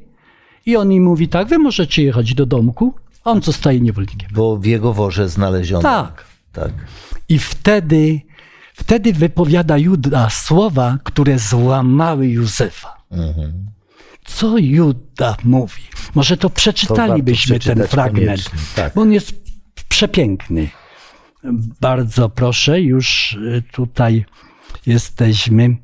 [0.65, 4.29] i on im mówi tak, wy możecie jechać do domku, a on zostaje niewolnikiem.
[4.33, 5.81] Bo w jego worze znaleziono.
[5.81, 6.25] Tak.
[6.51, 6.71] tak.
[7.29, 8.21] I wtedy,
[8.73, 12.97] wtedy wypowiada Juda słowa, które złamały Józefa.
[13.11, 13.69] Mhm.
[14.25, 15.81] Co Juda mówi?
[16.15, 18.93] Może to przeczytalibyśmy To ten fragment, tak.
[18.95, 19.33] bo on jest
[19.89, 20.69] przepiękny.
[21.81, 24.25] Bardzo proszę, już y, tutaj
[24.85, 25.77] jesteśmy.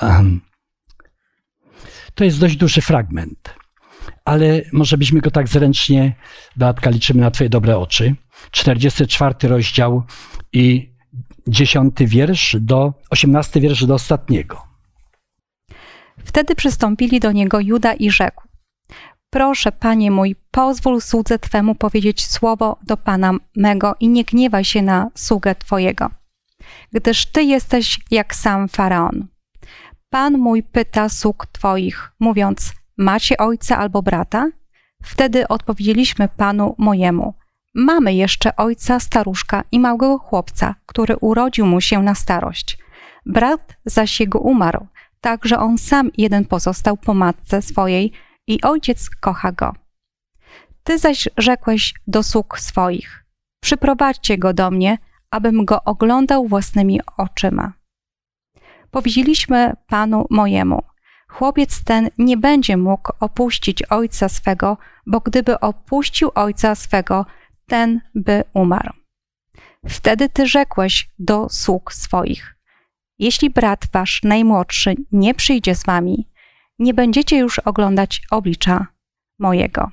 [0.00, 0.40] ahem.
[2.14, 3.54] To jest dość duży fragment,
[4.24, 6.14] ale może byśmy go tak zręcznie,
[6.56, 8.14] Beatka, liczymy na Twoje dobre oczy.
[8.50, 10.02] 44 rozdział
[10.52, 10.94] i
[11.48, 14.62] 10 wiersz do 18 wiersz do ostatniego.
[16.24, 18.42] Wtedy przystąpili do niego Juda i rzekł:
[19.30, 24.82] Proszę, panie mój, pozwól słudze twemu powiedzieć słowo do pana mego i nie gniewaj się
[24.82, 26.10] na sługę twojego,
[26.92, 29.26] gdyż ty jesteś jak sam faraon.
[30.10, 34.50] Pan mój pyta sług twoich, mówiąc: Macie ojca albo brata?
[35.02, 37.34] Wtedy odpowiedzieliśmy panu mojemu:
[37.74, 42.78] Mamy jeszcze ojca, staruszka i małego chłopca, który urodził mu się na starość.
[43.26, 44.86] Brat zaś jego umarł,
[45.20, 48.12] tak że on sam jeden pozostał po matce swojej
[48.46, 49.74] i ojciec kocha go.
[50.84, 53.24] Ty zaś rzekłeś do sług swoich:
[53.60, 54.98] Przyprowadźcie go do mnie,
[55.30, 57.72] abym go oglądał własnymi oczyma.
[58.90, 60.82] Powiedzieliśmy panu mojemu:
[61.28, 67.26] Chłopiec ten nie będzie mógł opuścić ojca swego, bo gdyby opuścił ojca swego,
[67.66, 68.92] ten by umarł.
[69.88, 72.56] Wtedy ty rzekłeś do sług swoich:
[73.18, 76.28] Jeśli brat wasz najmłodszy nie przyjdzie z wami,
[76.78, 78.86] nie będziecie już oglądać oblicza
[79.38, 79.90] mojego.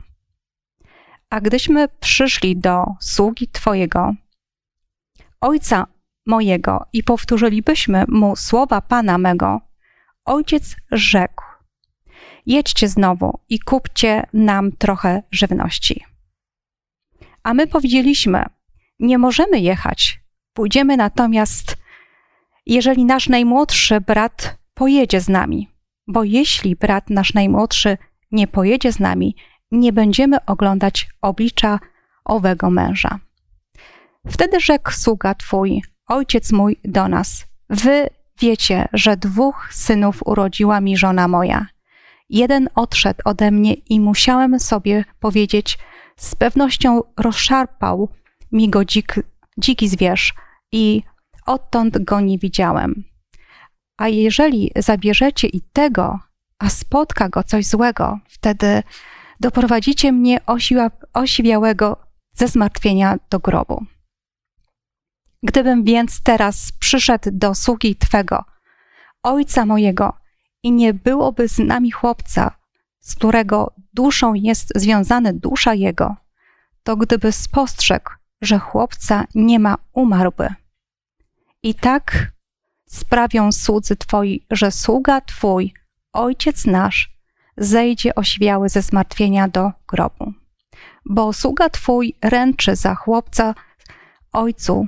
[1.29, 4.13] A gdyśmy przyszli do sługi twojego,
[5.43, 5.87] ojca
[6.25, 9.61] mojego i powtórzylibyśmy mu słowa pana mego,
[10.25, 11.43] ojciec rzekł:
[12.45, 16.03] Jedźcie znowu i kupcie nam trochę żywności.
[17.43, 18.45] A my powiedzieliśmy:
[18.99, 20.19] Nie możemy jechać.
[20.53, 21.77] Pójdziemy natomiast,
[22.65, 25.69] jeżeli nasz najmłodszy brat pojedzie z nami.
[26.07, 27.97] Bo jeśli brat nasz najmłodszy
[28.31, 29.35] nie pojedzie z nami,
[29.71, 31.79] nie będziemy oglądać oblicza
[32.25, 33.19] owego męża.
[34.27, 38.09] Wtedy rzekł sługa twój, ojciec mój do nas: Wy
[38.39, 41.67] wiecie, że dwóch synów urodziła mi żona moja.
[42.29, 45.77] Jeden odszedł ode mnie i musiałem sobie powiedzieć:
[46.17, 48.09] Z pewnością rozszarpał
[48.51, 49.15] mi go dzik,
[49.57, 50.33] dziki zwierz
[50.71, 51.03] i
[51.45, 53.03] odtąd go nie widziałem.
[53.97, 56.19] A jeżeli zabierzecie i tego,
[56.59, 58.83] a spotka go coś złego, wtedy
[59.39, 61.97] doprowadzicie mnie osiła, osiwiałego
[62.31, 63.85] ze zmartwienia do grobu.
[65.43, 68.45] Gdybym więc teraz przyszedł do sługi Twego,
[69.23, 70.13] ojca mojego,
[70.63, 72.51] i nie byłoby z nami chłopca,
[72.99, 76.15] z którego duszą jest związana dusza jego,
[76.83, 80.49] to gdyby spostrzegł, że chłopca nie ma, umarłby.
[81.63, 82.31] I tak
[82.85, 85.73] sprawią słudzy Twoi, że sługa Twój,
[86.13, 87.13] ojciec nasz,
[87.57, 90.33] zejdzie oświały ze zmartwienia do grobu.
[91.05, 93.55] Bo sługa Twój ręczy za chłopca
[94.31, 94.87] ojcu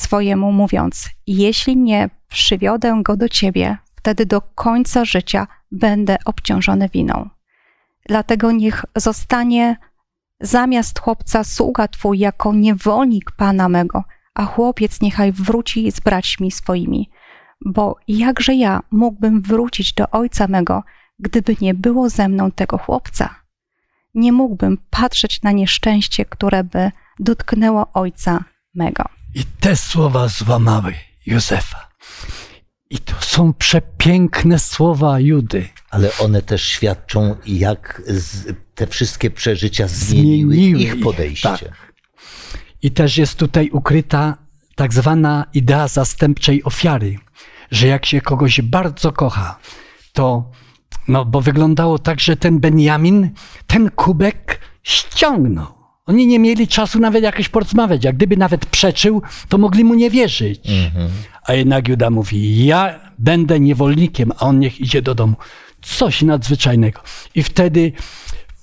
[0.00, 7.28] swojemu, mówiąc: Jeśli nie przywiodę go do Ciebie, wtedy do końca życia będę obciążony winą.
[8.08, 9.76] Dlatego niech zostanie
[10.40, 17.10] zamiast chłopca sługa twój jako niewolnik pana mego, a chłopiec niechaj wróci z braćmi swoimi.
[17.64, 20.82] Bo jakże ja mógłbym wrócić do ojca mego,
[21.18, 23.34] gdyby nie było ze mną tego chłopca?
[24.14, 28.44] Nie mógłbym patrzeć na nieszczęście, które by dotknęło ojca
[28.74, 29.17] mego.
[29.34, 30.94] I te słowa złamały
[31.26, 31.88] Józefa.
[32.90, 35.68] I to są przepiękne słowa Judy.
[35.90, 38.02] Ale one też świadczą, jak
[38.74, 41.48] te wszystkie przeżycia zmieniły, Zmieniły ich ich, podejście.
[41.48, 41.92] tak.
[42.82, 44.36] I też jest tutaj ukryta
[44.74, 47.18] tak zwana idea zastępczej ofiary,
[47.70, 49.58] że jak się kogoś bardzo kocha,
[50.12, 50.50] to,
[51.08, 53.30] no bo wyglądało tak, że ten Benjamin
[53.66, 55.77] ten kubek ściągnął.
[56.08, 58.04] Oni nie mieli czasu nawet jakoś porozmawiać.
[58.04, 60.60] Jak gdyby nawet przeczył, to mogli mu nie wierzyć.
[61.42, 65.36] A jednak Juda mówi, ja będę niewolnikiem, a on niech idzie do domu.
[65.82, 67.00] Coś nadzwyczajnego.
[67.34, 67.92] I wtedy,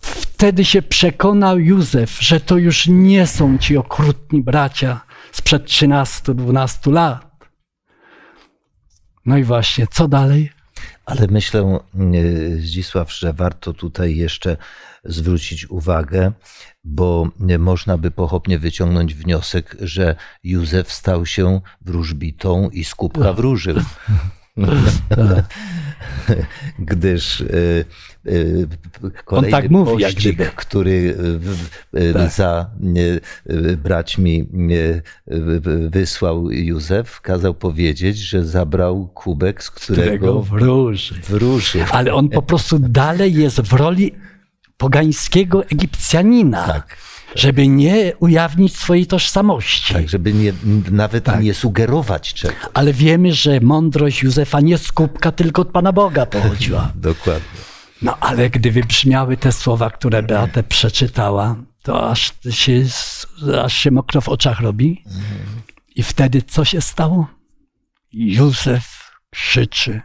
[0.01, 7.35] wtedy się przekonał Józef, że to już nie są ci okrutni bracia sprzed 13-12 lat.
[9.25, 10.51] No i właśnie, co dalej?
[11.05, 14.57] Ale myślę, e, Zdzisław, że warto tutaj jeszcze
[15.05, 16.31] zwrócić uwagę,
[16.83, 17.29] bo
[17.59, 23.75] można by pochopnie wyciągnąć wniosek, że Józef stał się wróżbitą i z kubka wróżył.
[26.79, 27.45] Gdyż e,
[28.25, 28.33] e,
[29.25, 30.51] kolejny tak mówi, jak pościg, gdyby.
[30.55, 32.31] który w- Tak.
[32.31, 32.69] za
[33.49, 34.47] e, braćmi
[35.91, 41.15] wysłał Józef, kazał powiedzieć, że zabrał kubek, z Którego którego wróży.
[41.29, 41.81] wróżył.
[41.91, 44.11] Ale on po prostu dalej jest w roli
[44.77, 46.97] pogańskiego Egipcjanina, Tak.
[47.35, 49.93] żeby nie ujawnić swojej tożsamości.
[49.93, 50.53] Tak, żeby nie,
[50.91, 51.43] nawet Tak.
[51.43, 52.55] nie sugerować czego.
[52.73, 56.91] Ale wiemy, że mądrość Józefa nie z kubka, tylko od Pana Boga pochodziła.
[56.95, 57.59] Dokładnie.
[58.01, 62.83] No ale gdy wybrzmiały te słowa, które Beatę przeczytała, to aż się,
[63.63, 65.03] aż się mokro w oczach robi.
[65.95, 67.27] I wtedy co się stało?
[68.11, 70.01] Józef krzyczy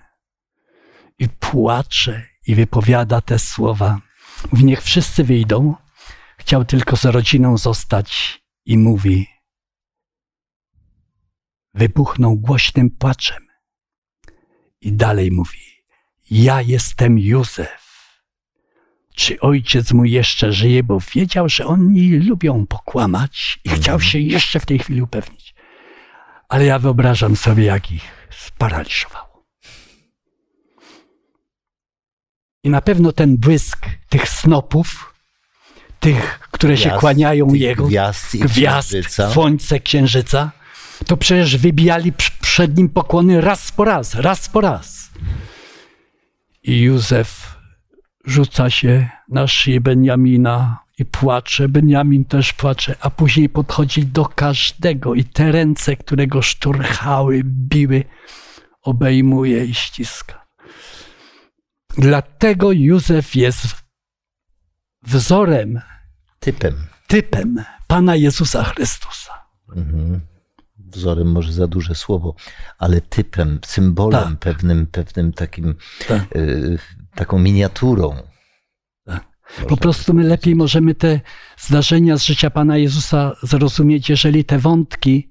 [1.19, 4.01] i płacze i wypowiada te słowa.
[4.53, 5.75] Mówi, niech wszyscy wyjdą.
[6.39, 9.27] Chciał tylko z rodziną zostać i mówi.
[11.75, 13.47] Wybuchnął głośnym płaczem.
[14.81, 15.59] I dalej mówi,
[16.31, 17.81] ja jestem Józef.
[19.15, 24.61] Czy ojciec mój jeszcze żyje, bo wiedział, że oni lubią pokłamać i chciał się jeszcze
[24.61, 25.55] w tej chwili upewnić.
[26.49, 29.30] Ale ja wyobrażam sobie, jak ich sparaliżowało.
[32.65, 35.15] I na pewno ten błysk tych snopów,
[36.01, 39.31] tych, które się Gwiazd, kłaniają tych jego, gwiazd gwiazd, księżyca.
[39.31, 40.51] słońce, księżyca,
[41.07, 45.11] to przecież wybijali przed nim pokłony raz po raz, raz po raz.
[46.63, 47.57] I Józef
[48.25, 51.69] rzuca się na szyję Benjamina i płacze.
[51.69, 58.05] Benjamin też płacze, a później podchodzi do każdego i te ręce, które go szturchały, biły,
[58.83, 60.47] obejmuje i ściska.
[61.99, 63.67] Dlatego Józef jest
[65.03, 65.81] wzorem,
[66.41, 66.87] Typem.
[67.07, 69.33] typem Pana Jezusa Chrystusa.
[70.79, 72.35] Wzorem może za duże słowo,
[72.79, 74.39] ale typem, symbolem, Tak.
[74.39, 75.75] pewnym, pewnym takim,
[76.09, 76.37] Tak.
[76.37, 76.79] y,
[77.15, 78.17] taką miniaturą.
[79.69, 81.21] Po prostu my lepiej możemy te
[81.59, 85.31] zdarzenia z życia Pana Jezusa zrozumieć, jeżeli te wątki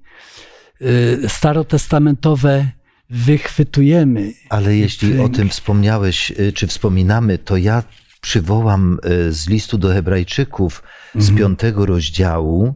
[0.82, 2.70] y, starotestamentowe
[3.10, 4.32] wychwytujemy.
[4.48, 5.36] Ale jeśli o pięknie.
[5.36, 7.82] tym wspomniałeś, y, czy wspominamy, to ja
[8.20, 8.98] przywołam
[9.28, 10.82] y, z listu do Hebrajczyków
[11.14, 11.38] z Mhm.
[11.38, 12.74] piątego rozdziału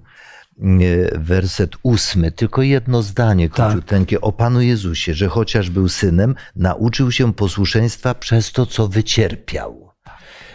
[0.63, 3.71] y, werset ósmy, tylko jedno zdanie Tak.
[3.73, 9.91] króciuteńkie o Panu Jezusie, że chociaż był synem, nauczył się posłuszeństwa przez to, co wycierpiał.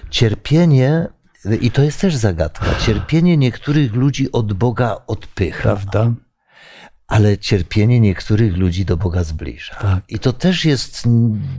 [0.10, 1.08] Cierpienie,
[1.62, 5.62] i to jest też zagadka, cierpienie niektórych ludzi od Boga odpycha.
[5.64, 6.14] Prawda?
[7.10, 9.76] Ale cierpienie niektórych ludzi do Boga zbliża.
[9.76, 10.04] Tak.
[10.10, 11.04] I to też jest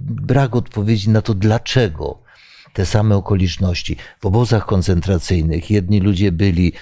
[0.05, 2.23] brak odpowiedzi na to, dlaczego
[2.73, 3.97] te same okoliczności.
[4.21, 6.73] W obozach koncentracyjnych jedni ludzie byli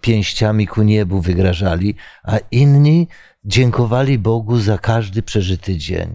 [0.00, 1.94] pięściami ku niebu, wygrażali,
[2.24, 3.08] a inni
[3.44, 6.08] dziękowali Bogu za każdy przeżyty dzień.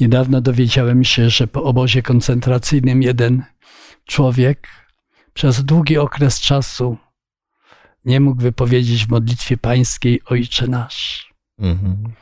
[0.00, 3.42] Niedawno dowiedziałem się, że po obozie koncentracyjnym jeden
[4.04, 4.68] człowiek
[5.34, 6.96] przez długi okres czasu
[8.04, 11.27] nie mógł wypowiedzieć w modlitwie pańskiej Ojcze Nasz.
[11.58, 12.12] Mhm.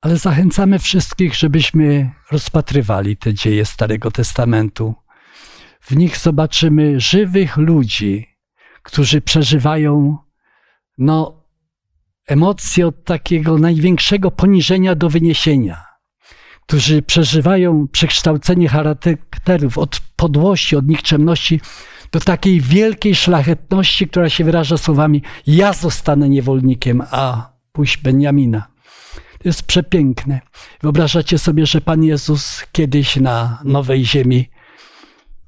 [0.00, 4.94] Ale zachęcamy wszystkich, żebyśmy rozpatrywali te dzieje Starego Testamentu.
[5.80, 8.26] W nich zobaczymy żywych ludzi,
[8.82, 10.18] którzy przeżywają
[10.98, 11.44] no,
[12.26, 15.84] emocje od takiego największego poniżenia do wyniesienia,
[16.66, 21.60] którzy przeżywają przekształcenie charakterów od podłości, od nikczemności
[22.12, 28.66] do takiej wielkiej szlachetności, która się wyraża słowami: Ja zostanę niewolnikiem, a pójść Benjamina.
[29.38, 30.40] To jest przepiękne.
[30.82, 34.50] Wyobrażacie sobie, że Pan Jezus kiedyś na nowej ziemi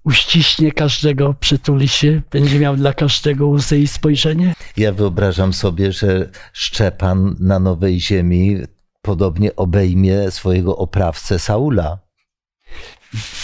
[0.05, 4.55] uściśnie każdego, przytuli się, będzie miał dla każdego łzy i spojrzenie?
[4.77, 8.57] Ja wyobrażam sobie, że Szczepan na nowej ziemi
[9.03, 11.99] podobnie obejmie swojego oprawcę Saula.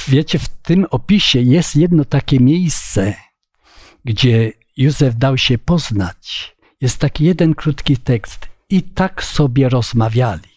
[0.09, 3.15] Wiecie, w tym opisie jest jedno takie miejsce,
[4.05, 6.57] gdzie Józef dał się poznać.
[6.81, 8.56] Jest taki jeden krótki tekst.
[8.71, 10.57] I tak sobie rozmawiali.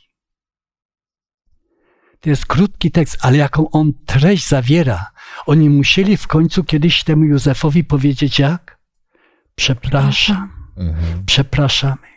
[2.20, 5.12] To jest krótki tekst, ale jaką on treść zawiera.
[5.46, 8.80] Oni musieli w końcu kiedyś temu Józefowi powiedzieć jak?
[9.56, 11.26] Przepraszam, Mhm.
[11.26, 12.08] przepraszamy.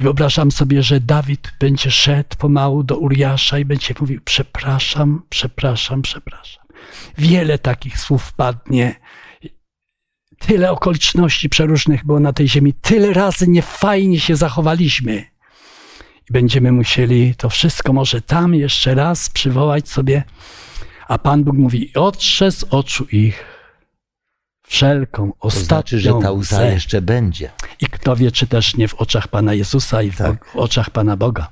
[0.00, 6.02] I wyobrażam sobie, że Dawid będzie szedł pomału do Uriasza i będzie mówił przepraszam, przepraszam,
[6.02, 6.64] przepraszam.
[7.18, 8.94] Wiele takich słów padnie.
[10.46, 12.74] Tyle okoliczności przeróżnych było na tej ziemi.
[12.74, 15.24] Tyle razy niefajnie się zachowaliśmy.
[16.30, 20.22] I będziemy musieli to wszystko może tam jeszcze raz przywołać sobie.
[21.08, 23.44] A Pan Bóg mówi, otrze z oczu ich
[24.66, 27.50] wszelką To ostatnią znaczy, że ta łza jeszcze będzie.
[27.80, 30.44] I kto wie, czy też nie w oczach Pana Jezusa i w, Tak.
[30.46, 31.50] w oczach Pana Boga.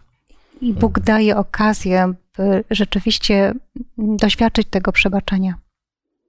[0.60, 3.54] I Bóg daje okazję, by rzeczywiście
[3.98, 5.54] doświadczyć tego przebaczenia.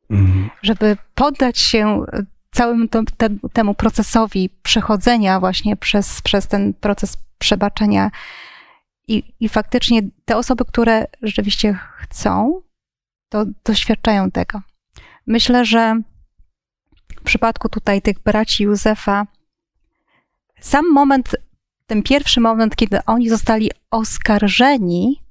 [0.09, 0.49] Mhm.
[0.61, 2.03] żeby poddać się
[2.61, 8.11] całemu to- te, temu procesowi przechodzenia właśnie przez, przez ten proces przebaczenia.
[9.07, 12.61] I, I faktycznie te osoby, które rzeczywiście chcą,
[13.29, 14.61] to doświadczają tego.
[15.27, 16.01] Myślę, że
[17.17, 19.27] w przypadku tutaj tych braci Józefa,
[20.59, 21.35] sam moment,
[21.87, 25.21] ten pierwszy moment, kiedy oni zostali oskarżeni,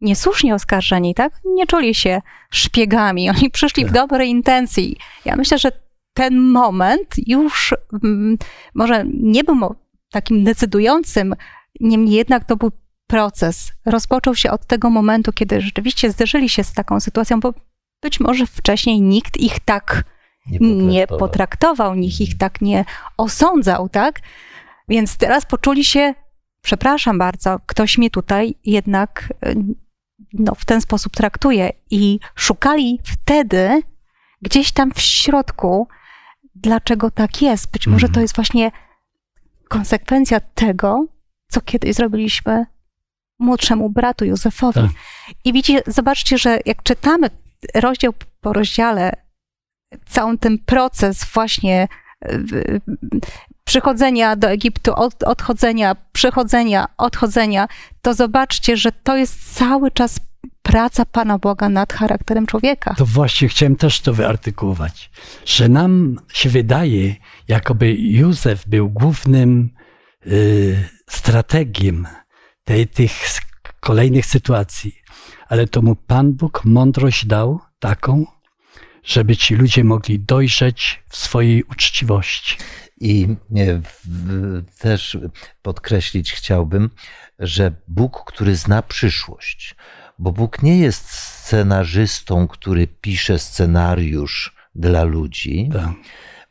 [0.00, 1.32] niesłusznie oskarżeni, tak?
[1.44, 3.30] Nie czuli się szpiegami.
[3.30, 3.94] Oni przyszli w Tak.
[3.94, 4.96] dobrej intencji.
[5.24, 5.72] Ja myślę, że
[6.14, 8.36] ten moment już mm,
[8.74, 9.74] może nie był
[10.10, 11.34] takim decydującym,
[11.80, 12.70] niemniej jednak to był
[13.06, 13.72] proces.
[13.86, 17.54] Rozpoczął się od tego momentu, kiedy rzeczywiście zderzyli się z taką sytuacją, bo
[18.02, 20.04] być może wcześniej nikt ich tak
[20.60, 22.84] nie potraktował, nikt ich tak nie
[23.16, 24.20] osądzał, tak?
[24.88, 26.14] Więc teraz poczuli się,
[26.62, 29.56] przepraszam bardzo, ktoś mnie tutaj jednak y,
[30.32, 31.72] no, w ten sposób traktuje.
[31.90, 33.82] I szukali wtedy
[34.42, 35.88] gdzieś tam w środku,
[36.62, 37.70] dlaczego tak jest.
[37.70, 38.22] Być może to Mhm.
[38.22, 38.70] jest właśnie
[39.68, 41.06] konsekwencja tego,
[41.48, 42.66] co kiedyś zrobiliśmy
[43.38, 44.80] młodszemu bratu Józefowi.
[44.80, 44.90] Tak.
[45.44, 47.30] I widzicie, zobaczcie, że jak czytamy
[47.74, 49.12] rozdział po rozdziale,
[50.06, 51.88] cały ten proces właśnie
[52.24, 52.80] y,
[53.64, 57.68] przychodzenia do Egiptu, od, odchodzenia, przychodzenia, odchodzenia,
[58.02, 60.20] to zobaczcie, że to jest cały czas
[60.62, 62.94] praca Pana Boga nad charakterem człowieka.
[62.98, 65.10] To właśnie chciałem też to wyartykułować,
[65.46, 67.14] że nam się wydaje,
[67.48, 69.70] jakoby Józef był głównym
[70.26, 72.06] y, strategiem
[72.64, 73.12] tej, tych
[73.80, 74.94] kolejnych sytuacji,
[75.48, 78.26] ale to mu Pan Bóg mądrość dał taką,
[79.04, 82.56] żeby ci ludzie mogli dojrzeć w swojej uczciwości.
[83.00, 85.18] I e, w- też
[85.62, 86.90] podkreślić chciałbym,
[87.38, 89.74] że Bóg, który zna przyszłość,
[90.20, 95.70] bo Bóg nie jest scenarzystą, który pisze scenariusz dla ludzi.
[95.72, 95.90] Tak.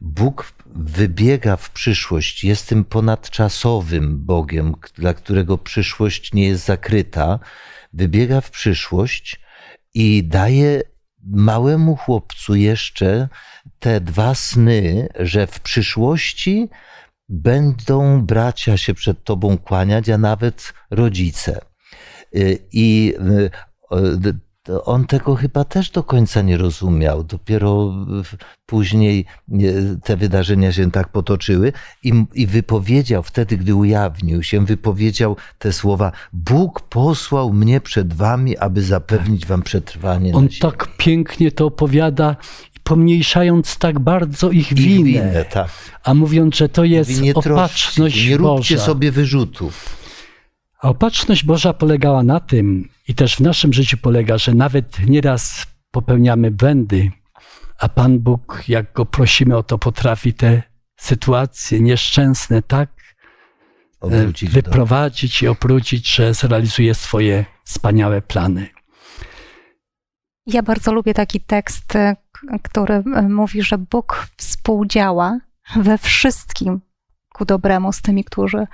[0.01, 7.39] Bóg wybiega w przyszłość, jest tym ponadczasowym Bogiem, dla którego przyszłość nie jest zakryta.
[7.93, 9.39] Wybiega w przyszłość
[9.93, 10.81] i daje
[11.23, 13.29] małemu chłopcu jeszcze
[13.79, 16.69] te dwa sny, że w przyszłości
[17.29, 21.68] będą bracia się przed tobą kłaniać, a nawet rodzice.
[22.35, 23.13] Y, I
[23.93, 24.39] y,
[24.85, 27.23] on tego chyba też do końca nie rozumiał.
[27.23, 27.93] Dopiero
[28.65, 29.25] później
[30.03, 31.73] te wydarzenia się tak potoczyły
[32.03, 38.57] i, i wypowiedział wtedy, gdy ujawnił się, wypowiedział te słowa: Bóg posłał mnie przed wami,
[38.57, 40.33] aby zapewnić wam przetrwanie.
[40.33, 42.35] On tak pięknie to opowiada
[42.83, 45.69] pomniejszając tak bardzo ich winę, ich winę tak.
[46.03, 48.85] a mówiąc, że to jest nie opatrzność nie róbcie Boża.
[48.85, 49.98] sobie wyrzutów.
[50.79, 55.67] A opatrzność Boża polegała na tym, i też w naszym życiu polega, że nawet nieraz
[55.91, 57.11] popełniamy błędy,
[57.79, 60.63] a Pan Bóg, jak go prosimy o to, potrafi te
[60.97, 65.45] sytuacje nieszczęsne tak e, Obrócić wyprowadzić do.
[65.45, 68.67] i obrócić, że zrealizuje swoje wspaniałe plany.
[70.45, 72.15] Ja bardzo lubię taki tekst, e,
[72.63, 75.39] który e, mówi, że Bóg współdziała
[75.75, 76.81] we wszystkim
[77.33, 78.67] ku dobremu z tymi, którzy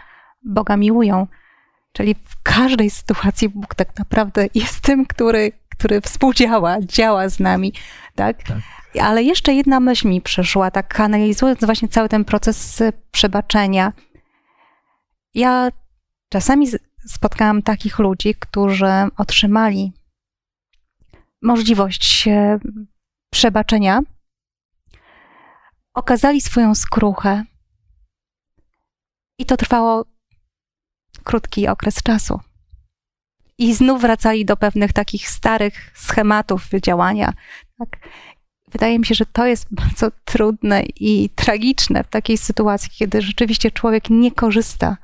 [0.43, 1.27] Boga miłują.
[1.95, 7.73] Czyli w każdej sytuacji Bóg tak naprawdę jest tym, który, który współdziała, działa z nami.
[8.15, 8.43] Tak?
[8.43, 8.57] tak?
[9.01, 13.93] Ale jeszcze jedna myśl mi przyszła, tak analizując właśnie cały ten proces przebaczenia.
[15.33, 15.69] Ja
[16.29, 16.67] czasami
[17.07, 19.93] spotkałam takich ludzi, którzy otrzymali
[21.41, 22.29] możliwość
[23.31, 23.99] przebaczenia,
[25.93, 27.43] okazali swoją skruchę
[29.39, 30.14] i to trwało
[31.25, 32.39] krótki okres czasu.
[33.57, 37.33] I znów wracali do pewnych takich starych schematów działania.
[37.79, 37.89] Tak?
[38.71, 43.71] Wydaje mi się, że to jest bardzo trudne i tragiczne w takiej sytuacji, kiedy rzeczywiście
[43.71, 44.97] człowiek nie korzysta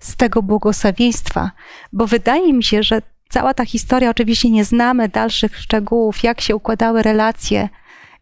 [0.00, 1.50] z tego błogosławieństwa,
[1.92, 6.56] bo wydaje mi się, że cała ta historia, oczywiście nie znamy dalszych szczegółów, jak się
[6.56, 7.68] układały relacje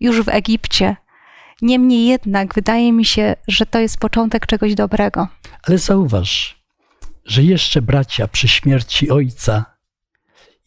[0.01, 0.97] już w Egipcie.
[1.63, 5.29] Niemniej jednak wydaje mi się, że to jest początek czegoś dobrego.
[5.69, 6.64] Ale zauważ,
[7.25, 9.65] że jeszcze bracia przy śmierci ojca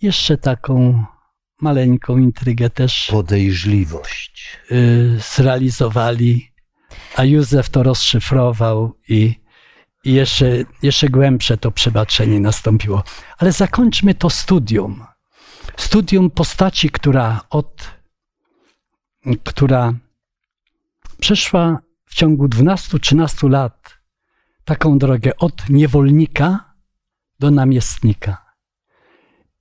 [0.02, 1.06] jeszcze taką
[1.62, 6.52] maleńką intrygę też podejrzliwość y, zrealizowali,
[7.16, 9.36] a Józef to rozszyfrował i,
[10.04, 10.46] i jeszcze,
[10.84, 13.04] jeszcze głębsze to przebaczenie nastąpiło.
[13.38, 15.06] Ale zakończmy to studium.
[15.78, 17.98] Studium postaci, która od
[19.44, 19.94] która
[21.20, 23.97] przeszła w ciągu 12-13 lat
[24.68, 26.74] taką drogę od niewolnika
[27.40, 28.46] do namiestnika.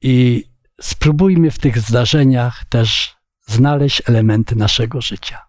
[0.03, 0.45] I
[0.81, 5.47] spróbujmy w tych zdarzeniach też znaleźć elementy naszego życia.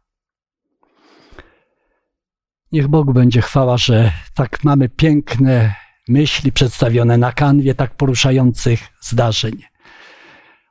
[2.72, 5.76] Niech Bogu będzie chwała, że tak mamy piękne
[6.08, 9.64] myśli przedstawione na kanwie tak poruszających zdarzeń.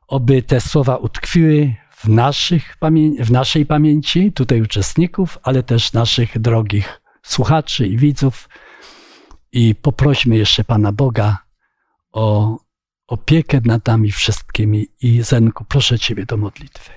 [0.08, 2.76] Oby te słowa utkwiły w, naszych,
[3.20, 8.48] w naszej pamięci, tutaj uczestników, ale też naszych drogich słuchaczy i widzów.
[9.56, 11.38] I poprośmy jeszcze Pana Boga
[12.12, 12.56] o
[13.06, 14.86] opiekę nad nami wszystkimi.
[15.00, 16.90] I Zenku, proszę Ciebie do modlitwy.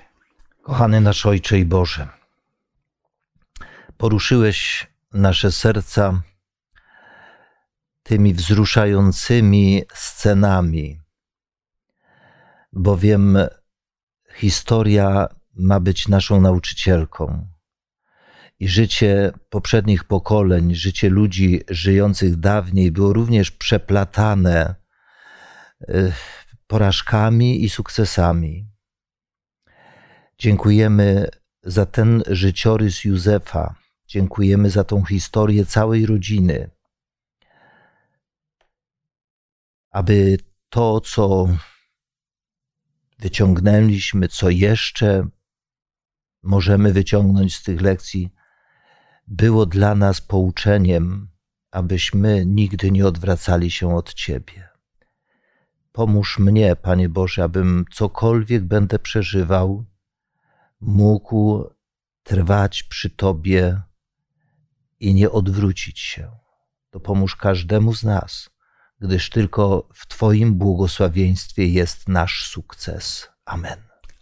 [0.62, 2.08] Kochany nasz Ojcze i Boże,
[3.98, 6.22] poruszyłeś nasze serca
[8.04, 11.00] tymi wzruszającymi scenami,
[12.74, 13.38] bowiem
[14.36, 17.48] historia ma być naszą nauczycielką.
[18.60, 24.76] I życie poprzednich pokoleń, życie ludzi żyjących dawniej było również przeplatane
[25.82, 26.14] y,
[26.68, 28.70] porażkami i sukcesami.
[30.38, 31.30] Dziękujemy
[31.64, 33.76] za ten życiorys Józefa.
[34.08, 36.70] Dziękujemy za tą historię całej rodziny.
[39.92, 40.38] Aby
[40.70, 41.48] to, co
[43.20, 45.28] wyciągnęliśmy, co jeszcze
[46.44, 48.30] możemy wyciągnąć z tych lekcji,
[49.30, 51.30] było dla nas pouczeniem,
[51.72, 54.70] abyśmy nigdy nie odwracali się od Ciebie.
[55.92, 59.86] Pomóż mnie, Panie Boże, abym cokolwiek będę przeżywał,
[60.82, 61.70] mógł
[62.24, 63.82] trwać przy Tobie
[65.00, 66.32] i nie odwrócić się.
[66.90, 68.50] To pomóż każdemu z nas
[69.02, 73.30] gdyż tylko w Twoim błogosławieństwie jest nasz sukces.
[73.46, 73.80] Amen.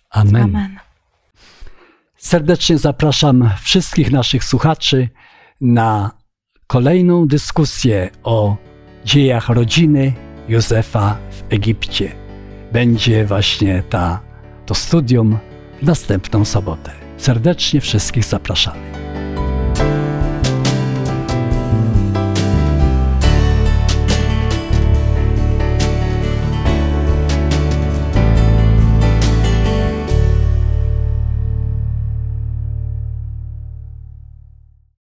[0.10, 0.44] Amen.
[0.44, 0.80] Amen.
[2.18, 5.10] Serdecznie zapraszam wszystkich naszych słuchaczy
[5.62, 6.12] na
[6.68, 8.58] kolejną dyskusję o
[9.06, 10.14] dziejach rodziny
[10.48, 12.16] Józefa w Egipcie.
[12.72, 14.22] Będzie właśnie ta,
[14.66, 15.38] to studium
[15.82, 16.92] w następną sobotę.
[17.18, 18.97] Serdecznie wszystkich zapraszamy.